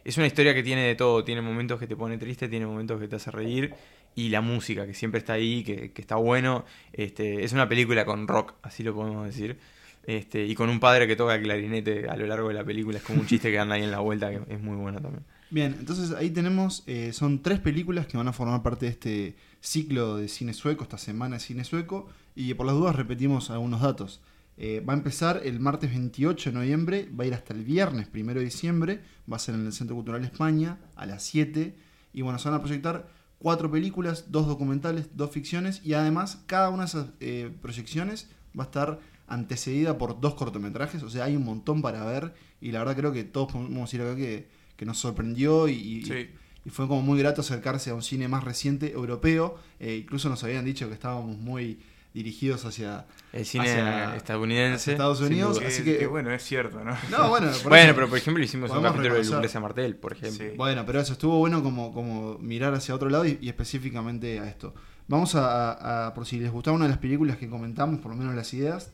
Es 0.04 0.18
una 0.18 0.26
historia 0.26 0.54
que 0.54 0.62
tiene 0.62 0.82
de 0.82 0.94
todo, 0.94 1.24
tiene 1.24 1.40
momentos 1.40 1.80
que 1.80 1.86
te 1.86 1.96
pone 1.96 2.18
triste, 2.18 2.48
tiene 2.48 2.66
momentos 2.66 3.00
que 3.00 3.08
te 3.08 3.16
hace 3.16 3.30
reír, 3.30 3.74
y 4.14 4.28
la 4.28 4.42
música, 4.42 4.86
que 4.86 4.94
siempre 4.94 5.18
está 5.18 5.32
ahí, 5.32 5.64
que, 5.64 5.90
está 5.96 6.16
bueno. 6.16 6.64
Este, 6.92 7.42
es 7.42 7.52
una 7.52 7.68
película 7.68 8.04
con 8.04 8.28
rock, 8.28 8.54
así 8.62 8.82
lo 8.82 8.94
podemos 8.94 9.26
decir. 9.26 9.58
Este, 10.06 10.44
y 10.44 10.54
con 10.54 10.68
un 10.68 10.78
padre 10.78 11.06
que 11.06 11.16
toca 11.16 11.40
clarinete 11.40 12.08
a 12.08 12.16
lo 12.16 12.26
largo 12.26 12.48
de 12.48 12.54
la 12.54 12.64
película. 12.64 12.98
Es 12.98 13.04
como 13.04 13.20
un 13.20 13.26
chiste 13.26 13.50
que 13.50 13.58
anda 13.58 13.76
ahí 13.76 13.82
en 13.82 13.90
la 13.90 14.00
vuelta, 14.00 14.30
que 14.30 14.54
es 14.54 14.60
muy 14.60 14.76
bueno 14.76 15.00
también. 15.00 15.24
Bien, 15.50 15.74
entonces 15.78 16.12
ahí 16.12 16.30
tenemos, 16.30 16.82
eh, 16.86 17.12
son 17.12 17.42
tres 17.42 17.60
películas 17.60 18.06
que 18.06 18.16
van 18.16 18.28
a 18.28 18.32
formar 18.32 18.62
parte 18.62 18.86
de 18.86 18.92
este 18.92 19.36
ciclo 19.60 20.16
de 20.16 20.28
cine 20.28 20.52
sueco, 20.52 20.84
esta 20.84 20.98
semana 20.98 21.36
de 21.36 21.40
cine 21.40 21.64
sueco, 21.64 22.08
y 22.34 22.52
por 22.54 22.66
las 22.66 22.74
dudas 22.74 22.94
repetimos 22.96 23.50
algunos 23.50 23.80
datos. 23.80 24.20
Eh, 24.56 24.80
va 24.88 24.92
a 24.92 24.96
empezar 24.96 25.40
el 25.44 25.58
martes 25.60 25.90
28 25.90 26.50
de 26.50 26.54
noviembre, 26.54 27.08
va 27.18 27.24
a 27.24 27.26
ir 27.26 27.34
hasta 27.34 27.52
el 27.54 27.64
viernes 27.64 28.08
1 28.14 28.34
de 28.34 28.40
diciembre, 28.44 29.00
va 29.30 29.36
a 29.36 29.40
ser 29.40 29.54
en 29.56 29.66
el 29.66 29.72
Centro 29.72 29.96
Cultural 29.96 30.24
España 30.24 30.78
a 30.94 31.06
las 31.06 31.22
7, 31.24 31.74
y 32.12 32.22
bueno, 32.22 32.38
se 32.38 32.48
van 32.48 32.58
a 32.60 32.62
proyectar 32.62 33.08
cuatro 33.38 33.70
películas, 33.70 34.26
dos 34.30 34.46
documentales, 34.46 35.08
dos 35.16 35.30
ficciones, 35.32 35.80
y 35.84 35.94
además 35.94 36.42
cada 36.46 36.70
una 36.70 36.84
de 36.84 36.88
esas 36.88 37.06
eh, 37.20 37.50
proyecciones 37.60 38.28
va 38.58 38.62
a 38.64 38.66
estar 38.66 39.00
antecedida 39.26 39.98
por 39.98 40.20
dos 40.20 40.34
cortometrajes, 40.34 41.02
o 41.02 41.10
sea, 41.10 41.24
hay 41.24 41.34
un 41.34 41.44
montón 41.44 41.82
para 41.82 42.04
ver, 42.04 42.32
y 42.60 42.70
la 42.70 42.78
verdad 42.78 42.96
creo 42.96 43.12
que 43.12 43.24
todos 43.24 43.52
podemos 43.52 43.90
decir 43.90 44.02
acá 44.02 44.14
que, 44.16 44.46
que 44.76 44.86
nos 44.86 44.98
sorprendió 44.98 45.66
y, 45.68 45.72
y- 45.74 46.04
Sí. 46.04 46.28
y 46.64 46.70
fue 46.70 46.86
como 46.86 47.02
muy 47.02 47.18
grato 47.18 47.40
acercarse 47.40 47.90
a 47.90 47.94
un 47.94 48.02
cine 48.02 48.28
más 48.28 48.44
reciente 48.44 48.92
europeo. 48.92 49.56
Eh, 49.80 49.96
incluso 50.02 50.28
nos 50.28 50.42
habían 50.44 50.64
dicho 50.64 50.86
que 50.88 50.94
estábamos 50.94 51.36
muy 51.38 51.78
dirigidos 52.14 52.64
hacia... 52.64 53.04
El 53.32 53.44
cine 53.44 53.64
Hacia- 53.68 54.16
estadounidense. 54.16 54.74
hacia 54.76 54.92
Estados 54.92 55.20
Unidos. 55.20 55.58
Que, 55.58 55.66
así 55.66 55.82
que- 55.84 55.98
que 55.98 56.06
bueno, 56.06 56.32
es 56.32 56.42
cierto, 56.44 56.82
¿no? 56.84 56.96
No, 57.10 57.28
bueno, 57.28 57.50
por 57.62 57.62
Bueno, 57.70 57.84
eso- 57.86 57.94
pero 57.96 58.08
por 58.08 58.16
ejemplo 58.18 58.42
hicimos 58.42 58.70
un 58.70 58.82
capítulo 58.82 59.14
de 59.16 59.24
Lucrecia 59.24 59.60
Martel, 59.60 59.96
por 59.96 60.12
ejemplo. 60.12 60.46
Sí. 60.50 60.56
Bueno, 60.56 60.86
pero 60.86 61.00
eso 61.00 61.12
estuvo 61.12 61.38
bueno 61.38 61.62
como, 61.62 61.92
como 61.92 62.38
mirar 62.38 62.72
hacia 62.74 62.94
otro 62.94 63.10
lado 63.10 63.26
y, 63.26 63.38
y 63.42 63.48
específicamente 63.48 64.38
a 64.40 64.48
esto. 64.48 64.72
Vamos 65.08 65.34
a, 65.34 65.72
a- 65.72 66.06
a- 66.06 66.14
por 66.14 66.24
si 66.24 66.38
les 66.38 66.50
gustaba 66.52 66.76
una 66.76 66.86
de 66.86 66.90
las 66.90 66.98
películas 66.98 67.36
que 67.36 67.48
comentamos, 67.50 68.00
por 68.00 68.12
lo 68.12 68.16
menos 68.16 68.34
las 68.34 68.54
ideas, 68.54 68.90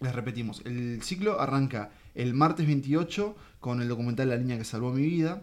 les 0.00 0.14
repetimos. 0.14 0.62
El 0.64 1.02
ciclo 1.02 1.40
arranca 1.40 1.90
el 2.14 2.32
martes 2.32 2.66
28 2.66 3.36
con 3.58 3.82
el 3.82 3.88
documental 3.88 4.28
La 4.30 4.36
niña 4.38 4.56
que 4.56 4.64
salvó 4.64 4.92
mi 4.92 5.02
vida. 5.02 5.42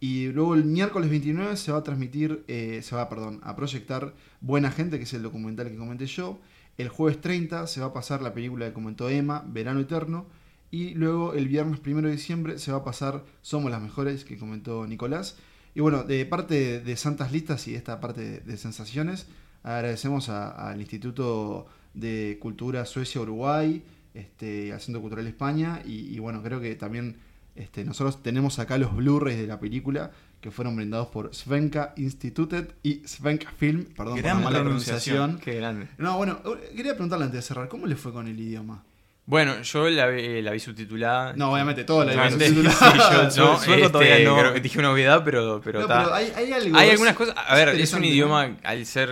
Y 0.00 0.28
luego 0.28 0.54
el 0.54 0.64
miércoles 0.64 1.10
29 1.10 1.56
se 1.56 1.72
va 1.72 1.78
a 1.78 1.82
transmitir, 1.82 2.44
eh, 2.46 2.80
se 2.84 2.94
va, 2.94 3.08
perdón, 3.08 3.40
a 3.42 3.56
proyectar 3.56 4.14
Buena 4.40 4.70
Gente, 4.70 4.96
que 4.96 5.02
es 5.02 5.12
el 5.12 5.24
documental 5.24 5.68
que 5.68 5.76
comenté 5.76 6.06
yo. 6.06 6.38
El 6.78 6.88
jueves 6.88 7.20
30 7.20 7.66
se 7.66 7.80
va 7.80 7.86
a 7.86 7.92
pasar 7.92 8.22
la 8.22 8.32
película 8.32 8.66
que 8.66 8.72
comentó 8.72 9.10
Emma, 9.10 9.44
Verano 9.48 9.80
Eterno. 9.80 10.26
Y 10.70 10.94
luego 10.94 11.34
el 11.34 11.48
viernes 11.48 11.80
1 11.84 12.02
de 12.02 12.12
diciembre 12.12 12.58
se 12.58 12.70
va 12.70 12.78
a 12.78 12.84
pasar 12.84 13.24
Somos 13.42 13.70
las 13.72 13.82
Mejores, 13.82 14.24
que 14.24 14.38
comentó 14.38 14.86
Nicolás. 14.86 15.36
Y 15.74 15.80
bueno, 15.80 16.04
de 16.04 16.24
parte 16.24 16.80
de, 16.80 16.96
Santas 16.96 17.32
Listas 17.32 17.66
y 17.66 17.72
de 17.72 17.78
esta 17.78 17.98
parte 17.98 18.40
de, 18.40 18.56
sensaciones, 18.56 19.26
agradecemos 19.64 20.28
al 20.28 20.80
Instituto 20.80 21.66
de 21.94 22.38
Cultura 22.40 22.86
Suecia-Uruguay, 22.86 23.82
este, 24.14 24.72
al 24.72 24.80
Centro 24.80 25.00
Cultural 25.00 25.26
España. 25.26 25.82
Y, 25.84 26.14
y 26.14 26.20
bueno, 26.20 26.44
creo 26.44 26.60
que 26.60 26.76
también 26.76 27.16
este, 27.56 27.84
nosotros 27.84 28.22
tenemos 28.22 28.60
acá 28.60 28.78
los 28.78 28.94
Blu-rays 28.94 29.36
de 29.36 29.48
la 29.48 29.58
película 29.58 30.12
que 30.40 30.50
fueron 30.50 30.76
brindados 30.76 31.08
por 31.08 31.34
Svenka 31.34 31.92
Institutet 31.96 32.74
y 32.82 33.02
Svenka 33.06 33.50
Film, 33.58 33.84
perdón 33.96 34.16
Gran 34.18 34.36
por 34.36 34.44
la 34.44 34.50
mala 34.50 34.64
pronunciación. 34.64 35.16
pronunciación. 35.16 35.40
Qué 35.54 35.60
grande. 35.60 35.88
No, 35.98 36.16
bueno, 36.16 36.40
quería 36.76 36.92
preguntarle 36.92 37.24
antes 37.26 37.38
de 37.38 37.42
cerrar, 37.42 37.68
¿cómo 37.68 37.86
le 37.86 37.96
fue 37.96 38.12
con 38.12 38.28
el 38.28 38.38
idioma? 38.38 38.84
Bueno, 39.26 39.60
yo 39.60 39.90
la, 39.90 40.06
vi- 40.06 40.40
la 40.40 40.52
vi 40.52 40.58
subtitulada. 40.60 41.34
No, 41.34 41.52
obviamente, 41.52 41.84
todo 41.84 42.02
la 42.04 42.12
Obviamente, 42.12 42.50
vimos 42.50 42.72
sí, 42.72 42.78
subtitulada. 42.78 43.28
yo 43.28 43.44
no, 43.66 43.74
este, 43.74 43.90
todavía 43.90 44.18
no. 44.24 44.38
creo 44.38 44.54
que 44.54 44.60
dije 44.60 44.78
una 44.78 44.90
obviedad, 44.92 45.22
pero, 45.24 45.60
pero, 45.62 45.80
No, 45.80 45.86
pero 45.88 46.14
hay, 46.14 46.32
hay 46.34 46.52
algo. 46.52 46.78
Hay 46.78 46.86
es- 46.86 46.92
algunas 46.92 47.14
cosas. 47.14 47.34
A 47.36 47.54
ver, 47.54 47.68
es 47.70 47.92
un 47.92 48.04
idioma 48.04 48.56
al 48.62 48.86
ser 48.86 49.10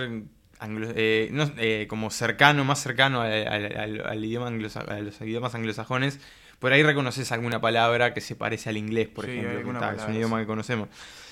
anglo- 0.59 0.91
eh, 0.95 1.29
no, 1.31 1.51
eh, 1.57 1.85
como 1.87 2.09
cercano, 2.09 2.63
más 2.65 2.81
cercano 2.81 3.21
al, 3.21 3.47
al- 3.47 3.77
al- 3.77 4.01
al 4.07 4.25
idioma 4.25 4.47
anglosa- 4.47 4.85
a 4.87 4.99
los 5.01 5.21
idiomas 5.21 5.53
anglosajones. 5.53 6.19
Por 6.59 6.73
ahí 6.73 6.81
reconoces 6.83 7.31
alguna 7.31 7.61
palabra 7.61 8.13
que 8.13 8.21
se 8.21 8.35
parece 8.35 8.69
al 8.69 8.77
inglés, 8.77 9.07
por 9.09 9.25
Sí, 9.25 9.31
ejemplo. 9.31 9.51
que 9.79 9.95
es 9.95 10.03
un 10.07 10.15
idioma 10.15 10.37
sí. 10.37 10.43
que 10.43 10.47
conocemos. 10.47 10.89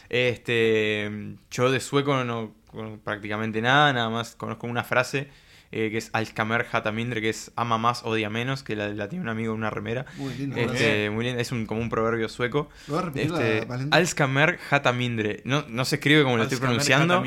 Este, 0.10 1.10
yo 1.52 1.72
de 1.72 1.80
sueco 1.80 2.24
no 2.24 2.54
conozco 2.68 3.00
prácticamente 3.04 3.62
nada, 3.62 3.92
nada 3.94 4.10
más 4.10 4.36
conozco 4.36 4.68
una 4.68 4.84
frase 4.84 5.30
eh, 5.72 5.90
que 5.90 5.98
es 5.98 6.10
Alskamer 6.14 6.68
Hatamindre, 6.72 7.22
que 7.22 7.30
es 7.30 7.52
ama 7.56 7.78
más, 7.78 8.04
odia 8.04 8.30
menos, 8.30 8.64
que 8.64 8.76
la, 8.76 8.88
la 8.90 9.10
tiene 9.10 9.24
un 9.24 9.30
amigo 9.30 9.52
en 9.54 9.58
una 9.60 9.70
remera. 9.72 10.06
Muy 10.18 10.34
lindo. 10.36 10.56
Este, 10.58 11.10
muy 11.10 11.26
lindo, 11.26 11.42
es 11.42 11.52
un, 11.52 11.66
como 11.66 11.82
un 11.82 11.90
proverbio 11.90 12.30
sueco. 12.30 12.70
¿Lo 12.88 12.94
vas 12.96 13.04
a 13.04 13.06
repetir, 13.08 13.32
Este? 13.34 13.68
Alskamer 13.92 14.60
Hatamindre. 14.70 15.42
No, 15.44 15.66
no 15.68 15.84
se 15.84 15.96
escribe 15.96 16.24
como 16.24 16.38
lo 16.38 16.44
estoy 16.44 16.60
pronunciando. 16.60 17.22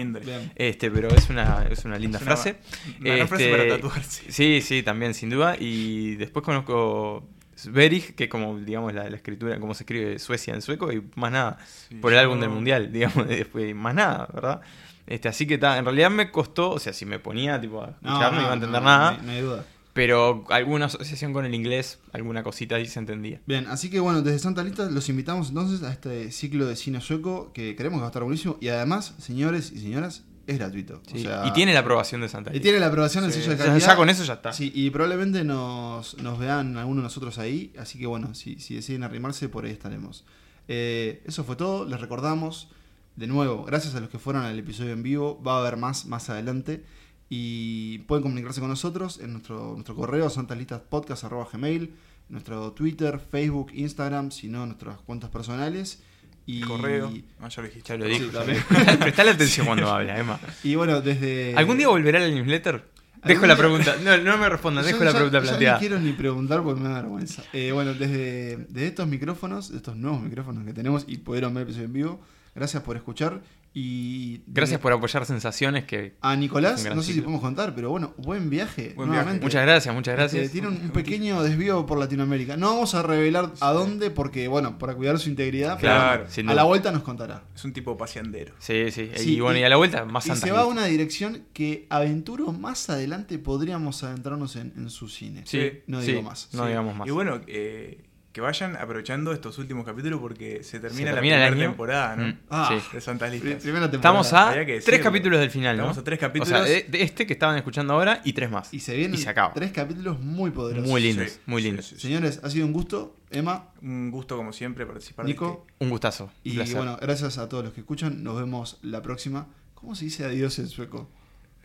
Este, 0.55 0.91
pero 0.91 1.09
es 1.09 1.29
una, 1.29 1.67
es 1.71 1.85
una 1.85 1.99
linda 1.99 2.19
Es 2.19 2.23
una- 2.23 2.37
frase. 2.37 2.57
Una 3.01 3.17
gran 3.17 3.29
frase 3.29 3.51
Este, 3.51 3.57
para 3.59 3.77
tatuarse. 3.77 4.33
Sí, 4.33 4.61
sí, 4.63 4.83
también, 4.83 5.13
sin 5.15 5.29
duda. 5.31 5.57
Y 5.59 6.15
después 6.15 6.43
conozco 6.45 7.29
Sverig, 7.59 8.15
que 8.15 8.29
como, 8.29 8.59
digamos, 8.59 8.95
la, 8.95 9.09
la 9.11 9.17
escritura, 9.17 9.59
como 9.59 9.75
se 9.75 9.83
escribe 9.83 10.19
Suecia 10.19 10.55
en 10.55 10.63
sueco, 10.63 10.93
y 10.93 11.03
más 11.17 11.33
nada. 11.33 11.59
Sí, 11.89 11.97
por 11.97 12.13
el 12.13 12.19
álbum 12.19 12.39
del 12.41 12.51
mundial, 12.51 12.93
digamos, 12.93 13.27
después, 13.29 13.75
más 13.75 13.95
nada, 13.95 14.29
¿verdad? 14.33 14.61
Este, 15.07 15.29
así 15.29 15.47
que 15.47 15.59
ta, 15.59 15.79
en 15.79 15.85
realidad 15.85 16.11
me 16.11 16.31
costó, 16.31 16.71
o 16.71 16.79
sea, 16.79 16.93
si 16.93 17.05
me 17.07 17.19
ponía 17.19 17.61
tipo 17.61 17.83
a 17.83 17.89
escuchar 17.91 18.33
no, 18.33 18.41
iba 18.43 18.51
a 18.51 18.55
entender 18.55 18.81
no, 18.81 18.87
nada, 18.87 19.13
No, 19.17 19.23
no 19.23 19.33
hay 19.33 19.41
duda. 19.41 19.65
pero 19.95 20.45
alguna 20.51 20.85
asociación 20.85 21.33
con 21.33 21.47
el 21.47 21.55
inglés, 21.55 21.99
alguna 22.13 22.43
cosita 22.43 22.77
ahí 22.77 22.87
se 22.87 22.99
entendía. 22.99 23.41
Bien, 23.47 23.67
así 23.69 23.89
que 23.91 24.01
bueno, 24.01 24.21
desde 24.23 24.39
Santa 24.39 24.63
Lista 24.63 24.89
los 24.91 25.09
invitamos 25.09 25.49
entonces 25.49 25.83
a 25.83 25.91
este 25.91 26.31
ciclo 26.31 26.67
de 26.67 26.77
cine 26.77 27.01
sueco 27.01 27.53
que 27.55 27.75
creemos 27.75 27.99
que 27.99 28.01
va 28.03 28.07
a 28.07 28.11
estar 28.11 28.23
buenísimo. 28.23 28.59
Y 28.61 28.69
además, 28.69 29.15
señores 29.19 29.73
y 29.73 29.81
señoras, 29.81 30.25
es 30.49 30.59
gratuito. 30.59 31.01
O 31.15 31.19
sea, 31.19 31.47
y 31.47 31.53
tiene 31.53 31.73
la 31.75 31.81
aprobación 31.81 32.21
de 32.21 32.29
Santa 32.29 32.55
y 32.55 32.61
tiene 32.61 32.81
la 32.81 32.87
aprobación 32.87 33.23
del 33.25 33.33
Sí. 33.33 33.41
sello 33.41 33.51
de 33.51 33.55
O 33.55 33.59
sea, 33.59 33.67
calidad. 33.73 33.87
ya 33.89 33.97
con 33.97 34.09
eso 34.11 34.25
ya 34.25 34.33
está. 34.35 34.53
Sí, 34.53 34.73
y 34.75 34.91
probablemente 34.91 35.45
nos, 35.45 36.17
nos 36.19 36.39
vean 36.39 36.77
algunos 36.77 37.03
de 37.03 37.07
nosotros 37.07 37.39
ahí. 37.39 37.73
Así 37.79 37.99
que 37.99 38.07
bueno, 38.07 38.35
si, 38.35 38.59
si 38.59 38.75
deciden 38.75 39.03
arrimarse, 39.05 39.49
por 39.49 39.65
ahí 39.65 39.71
estaremos. 39.73 40.25
Eh, 40.67 41.23
eso 41.27 41.45
fue 41.45 41.55
todo. 41.57 41.85
Les 41.85 42.01
recordamos, 42.01 42.69
de 43.17 43.27
nuevo, 43.27 43.65
gracias 43.65 43.95
a 43.95 44.01
los 44.01 44.09
que 44.11 44.19
fueron 44.19 44.43
al 44.43 44.59
episodio 44.59 44.93
en 44.93 45.03
vivo. 45.03 45.41
Va 45.43 45.57
a 45.57 45.61
haber 45.61 45.77
más 45.77 46.07
más 46.07 46.29
adelante. 46.31 46.85
Y 47.31 47.99
pueden 48.09 48.23
comunicarse 48.23 48.61
con 48.61 48.71
nosotros 48.71 49.21
en 49.21 49.33
nuestro, 49.33 49.73
nuestro 49.75 49.95
correo, 49.95 50.31
santalistaspodcast.gmail, 50.31 51.95
nuestro 52.31 52.73
Twitter, 52.73 53.19
Facebook, 53.21 53.71
Instagram, 53.75 54.31
si 54.31 54.49
no, 54.49 54.65
nuestras 54.67 54.99
cuentas 55.01 55.29
personales. 55.31 56.03
Y, 56.51 56.61
Correo. 56.61 57.13
Ah, 57.43 57.49
ya 57.49 57.61
lo 57.63 57.69
dijiste. 57.69 57.89
Ya 57.89 57.97
lo 57.99 58.07
Sí. 58.07 58.61
Prestale 59.01 59.31
atención 59.33 59.67
cuando 59.67 59.87
habla, 59.93 60.19
Emma. 60.19 60.41
y 60.65 60.75
bueno, 60.77 61.03
desde... 61.03 61.55
¿Algún 61.57 61.77
día 61.77 61.89
volverá 61.89 62.19
la 62.21 62.29
newsletter? 62.29 62.75
¿Algún 62.77 63.29
Dejo 63.29 63.47
la 63.47 63.57
pregunta. 63.57 63.97
No, 64.03 64.17
no 64.17 64.39
me 64.39 64.49
respondan, 64.49 64.83
Yo 64.85 64.89
dejo 64.93 65.05
la 65.05 65.11
ya- 65.11 65.17
pregunta 65.17 65.39
ya 65.41 65.43
planteada. 65.45 65.75
No 65.75 65.81
quiero 65.81 65.99
ni 66.01 66.13
preguntar 66.13 66.63
porque 66.63 66.81
me 66.81 66.89
da 66.89 66.95
vergüenza. 67.03 67.43
Eh, 67.53 67.71
bueno, 67.73 67.93
desde, 67.93 68.57
desde 68.71 68.87
estos 68.87 69.07
micrófonos, 69.09 69.71
estos 69.73 69.97
nuevos 69.97 70.23
micrófonos 70.23 70.65
que 70.65 70.73
tenemos 70.73 71.05
y 71.07 71.19
pudieron 71.19 71.53
ver 71.53 71.63
el 71.63 71.69
episodio 71.69 71.87
en 71.87 71.93
vivo, 71.93 72.21
gracias 72.55 72.83
por 72.83 72.97
escuchar. 72.97 73.41
Y 73.81 74.41
Gracias 74.49 74.81
por 74.81 74.93
apoyar 74.93 75.25
sensaciones 75.25 75.85
que. 75.85 76.15
A 76.21 76.35
Nicolás, 76.35 76.85
no 76.95 77.01
sé 77.01 77.13
si 77.13 77.21
podemos 77.21 77.41
contar, 77.41 77.77
pero 77.77 77.91
bueno, 77.91 78.13
buen 78.17 78.51
viaje. 78.51 78.93
Buen 78.97 79.09
nuevamente. 79.11 79.41
Muchas 79.45 79.63
gracias, 79.63 79.95
muchas 79.95 80.17
gracias. 80.17 80.47
Eh, 80.47 80.49
tiene 80.49 80.67
un, 80.67 80.75
un 80.75 80.91
pequeño 80.91 81.43
desvío 81.45 81.87
por 81.87 81.97
Latinoamérica. 81.99 82.57
No 82.57 82.71
vamos 82.71 82.97
a 82.97 83.03
revelar 83.05 83.53
a 83.61 83.73
dónde 83.73 84.11
porque, 84.11 84.49
bueno, 84.49 84.79
para 84.79 84.97
cuidar 84.97 85.21
su 85.21 85.29
integridad. 85.29 85.79
pero 85.81 85.93
Claro, 85.93 86.19
bueno, 86.23 86.35
sin 86.35 86.49
a 86.51 86.55
la 86.55 86.65
vuelta 86.65 86.91
nos 86.91 87.03
contará. 87.03 87.45
Es 87.55 87.65
un 87.65 87.73
tipo 87.73 87.97
paseandero. 87.97 88.55
Sí, 88.59 88.91
sí. 88.91 89.11
Sí, 89.15 89.35
y 89.37 89.41
bueno, 89.41 89.59
y- 89.59 89.63
y 89.63 89.65
a 89.65 89.69
la 89.69 89.77
vuelta, 89.77 90.05
más 90.05 90.27
Y 90.27 90.35
se 90.35 90.51
va 90.51 90.61
a 90.63 90.67
una 90.67 90.87
dirección 90.87 91.45
que 91.53 91.87
aventuro 91.89 92.53
más 92.53 92.91
adelante 92.91 93.39
podríamos 93.39 94.03
adentrarnos 94.03 94.57
en, 94.57 94.73
en 94.77 94.91
su 94.91 95.09
cine. 95.09 95.43
Sí, 95.47 95.71
no 95.87 96.01
sí, 96.01 96.09
digo 96.09 96.23
más. 96.23 96.49
No 96.53 96.63
Sí. 96.65 96.69
digamos 96.71 96.97
más. 96.97 97.07
Y 97.07 97.13
bueno, 97.13 97.41
eh, 97.47 98.08
que 98.39 98.43
vayan 98.43 98.77
aprovechando 98.77 99.33
estos 99.33 99.59
últimos 99.59 99.85
capítulos 99.85 100.21
porque 100.21 100.63
se 100.63 100.79
termina, 100.79 101.11
termina 101.11 101.39
la 101.39 101.49
primera 101.49 101.71
temporada, 101.71 102.15
¿no? 102.15 102.27
Mm, 102.29 102.39
Ah, 102.51 102.69
sí. 102.81 102.89
De 102.95 103.01
Santas 103.01 103.31
Pri- 103.31 103.41
Listas. 103.41 103.63
Primera 103.65 103.91
temporada. 103.91 104.21
Estamos 104.21 104.33
a 104.33 104.81
tres 104.85 105.01
capítulos 105.03 105.41
del 105.41 105.51
final, 105.51 105.77
¿no? 105.77 105.83
Estamos 105.83 105.99
a 105.99 106.05
tres 106.05 106.19
O 106.19 106.21
sea, 106.21 106.29
capítulos. 106.29 106.65
de, 106.69 106.87
de 106.89 107.03
este 107.03 107.27
que 107.27 107.33
estaban 107.33 107.57
escuchando 107.57 107.95
ahora 107.95 108.21
y 108.25 108.33
tres 108.35 108.49
más. 108.49 108.73
Y 108.73 108.79
se 108.79 108.95
vienen 108.95 109.15
Y 109.15 109.19
se 109.19 109.29
acaba. 109.29 109.53
tres 109.55 109.73
capítulos 109.73 110.21
muy 110.21 110.53
poderosos. 110.53 110.89
Muy 110.89 111.01
lindos, 111.01 111.33
Sí, 111.33 111.41
muy 111.47 111.63
lindos. 111.63 111.87
sí, 111.87 111.97
sí. 111.97 112.01
Señores, 112.03 112.39
ha 112.45 112.49
sido 112.51 112.65
un 112.65 112.73
gusto. 112.73 113.17
Emma 113.31 113.71
Un 113.83 114.11
gusto 114.13 114.37
como 114.37 114.53
siempre 114.53 114.87
participar 114.87 115.27
Nico. 115.27 115.67
de 115.81 115.85
Un 115.85 115.91
gustazo. 115.91 116.31
y 116.45 116.55
placer. 116.55 116.77
bueno, 116.77 116.97
gracias 117.03 117.39
a 117.39 117.49
todos 117.49 117.65
los 117.65 117.73
que 117.75 117.81
escuchan. 117.81 118.23
Nos 118.23 118.37
vemos 118.39 118.79
la 118.83 119.03
próxima. 119.03 119.49
¿Cómo 119.75 119.97
se 119.97 120.05
dice 120.05 120.25
adiós 120.25 120.59
en 120.61 120.69
sueco? 120.69 121.11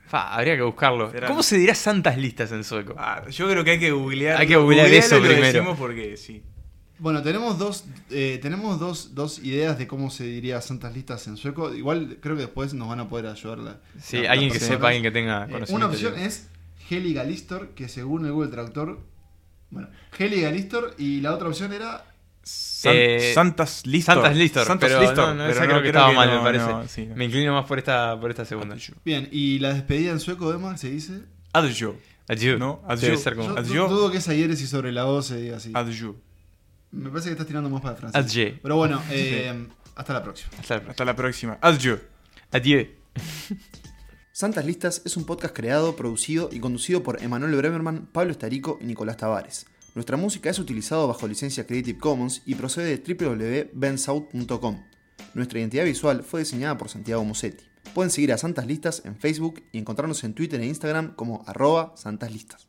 Fa, 0.05 0.35
habría 0.35 0.55
que 0.57 0.61
buscarlo. 0.63 1.09
Será- 1.11 1.27
¿Cómo 1.29 1.41
se 1.41 1.57
dirá 1.57 1.73
santas 1.73 2.17
listas 2.17 2.51
en 2.51 2.63
sueco? 2.65 2.91
este- 2.91 3.01
Ah, 3.03 3.23
yo 3.29 3.49
creo 3.49 3.63
que 3.63 3.71
hay 3.71 3.79
que 3.79 3.91
googlear. 3.91 4.39
Hay 4.41 4.47
que 4.47 4.57
googlear 4.57 4.87
eso 4.87 5.19
primero. 5.21 5.41
decimos 5.41 5.77
porque 5.79 6.17
sí. 6.17 6.43
Bueno, 6.99 7.21
tenemos 7.23 7.57
dos, 7.57 7.85
eh, 8.11 8.39
tenemos 8.41 8.79
dos, 8.79 9.13
dos 9.15 9.39
ideas 9.39 9.77
de 9.77 9.87
cómo 9.87 10.09
se 10.09 10.25
diría 10.25 10.61
santas 10.61 10.93
listas 10.93 11.27
en 11.27 11.37
sueco. 11.37 11.73
Igual 11.73 12.17
creo 12.21 12.35
que 12.35 12.43
después 12.43 12.73
nos 12.73 12.87
van 12.87 12.99
a 13.01 13.09
poder 13.09 13.27
ayudar. 13.27 13.57
la- 13.59 13.77
Sí, 14.01 14.21
la- 14.21 14.31
alguien 14.31 14.51
que 14.51 14.59
sepa, 14.59 14.87
alguien 14.87 15.03
que 15.03 15.11
tenga 15.11 15.45
Eh, 15.45 15.51
conocimiento. 15.51 15.75
una 15.75 15.85
opción 15.87 16.17
es 16.19 16.47
Heli 16.89 17.13
Galistor, 17.13 17.69
que 17.69 17.89
según 17.89 18.25
el 18.25 18.31
Google 18.31 18.51
Traductor. 18.51 18.99
Bueno, 19.71 19.89
Heli 20.17 20.41
Galistor. 20.41 20.93
Y 20.97 21.19
la 21.21 21.33
otra 21.33 21.47
opción 21.49 21.73
era. 21.73 22.05
San- 22.43 22.93
Eh, 22.95 23.31
Santas 23.33 23.85
Listor. 23.87 24.15
Santas 24.15 24.35
Listor, 24.37 24.65
Santas 24.67 24.89
pero 24.89 25.01
Listor, 25.01 25.27
no, 25.29 25.33
no, 25.35 25.39
pero 25.45 25.51
esa 25.51 25.61
no, 25.61 25.67
creo 25.69 25.81
que 25.81 25.87
estaba 25.87 26.11
mal, 26.11 26.29
no, 26.29 26.37
me 26.37 26.43
parece. 26.43 26.65
no, 26.67 26.87
sí, 26.89 27.05
no. 27.07 27.15
Me 27.15 27.25
inclino 27.25 27.53
más 27.53 27.65
por 27.65 27.79
esta, 27.79 28.19
por 28.19 28.29
esta 28.29 28.43
segunda. 28.45 28.75
Bien, 29.05 29.29
y 29.31 29.59
la 29.59 29.73
despedida 29.73 30.11
en 30.11 30.19
sueco 30.19 30.49
de 30.49 30.57
Emma 30.57 30.75
se 30.77 30.89
dice. 30.91 31.21
Adjo. 31.53 31.95
Adiós. 32.27 32.59
No, 32.59 32.81
Debe 32.87 32.93
adiós. 32.93 33.21
ser 33.21 33.35
como... 33.35 33.61
Yo 33.63 33.87
dudo 33.87 34.11
que 34.11 34.17
esa 34.17 34.33
hieresis 34.33 34.69
sobre 34.69 34.91
la 34.91 35.05
O 35.05 35.21
se 35.21 35.37
diga 35.37 35.57
así. 35.57 35.71
Adjo. 35.73 36.15
Me 36.93 37.09
parece 37.09 37.29
que 37.29 37.33
estás 37.33 37.47
tirando 37.47 37.69
más 37.69 37.81
para 37.81 37.95
el 37.95 37.99
francés. 37.99 38.21
Adieu. 38.35 38.59
Pero 38.61 38.75
bueno, 38.77 39.01
eh, 39.11 39.67
hasta 39.95 40.13
la 40.13 40.23
próxima. 40.23 40.49
Hasta 40.59 40.77
la- 40.79 40.89
Hasta 40.91 41.05
la 41.05 41.15
próxima. 41.15 41.57
Adjo. 41.61 41.97
Adiós. 42.51 42.87
Santas 44.31 44.65
Listas 44.65 45.01
es 45.05 45.15
un 45.17 45.25
podcast 45.25 45.55
creado, 45.55 45.95
producido 45.95 46.49
y 46.51 46.59
conducido 46.59 47.03
por 47.03 47.21
Emanuel 47.21 47.55
Bremerman, 47.55 48.07
Pablo 48.11 48.31
Estarico 48.31 48.79
y 48.81 48.85
Nicolás 48.85 49.17
Tavares. 49.17 49.65
Nuestra 49.95 50.17
música 50.17 50.49
es 50.49 50.57
utilizada 50.57 51.05
bajo 51.05 51.27
licencia 51.27 51.67
Creative 51.67 51.99
Commons 51.99 52.41
y 52.45 52.55
procede 52.55 52.97
de 52.97 53.13
www.bensouth.com. 53.15 54.83
Nuestra 55.35 55.59
identidad 55.59 55.85
visual 55.85 56.23
fue 56.23 56.39
diseñada 56.41 56.77
por 56.77 56.89
Santiago 56.89 57.23
Musetti. 57.23 57.63
Pueden 57.93 58.09
seguir 58.09 58.33
a 58.33 58.37
Santas 58.39 58.65
Listas 58.65 59.03
en 59.05 59.15
Facebook 59.17 59.61
y 59.71 59.77
encontrarnos 59.77 60.23
en 60.23 60.33
Twitter 60.33 60.59
e 60.61 60.65
Instagram 60.65 61.13
como 61.15 61.43
arroba 61.45 61.93
Santas 61.95 62.31
Listas. 62.31 62.67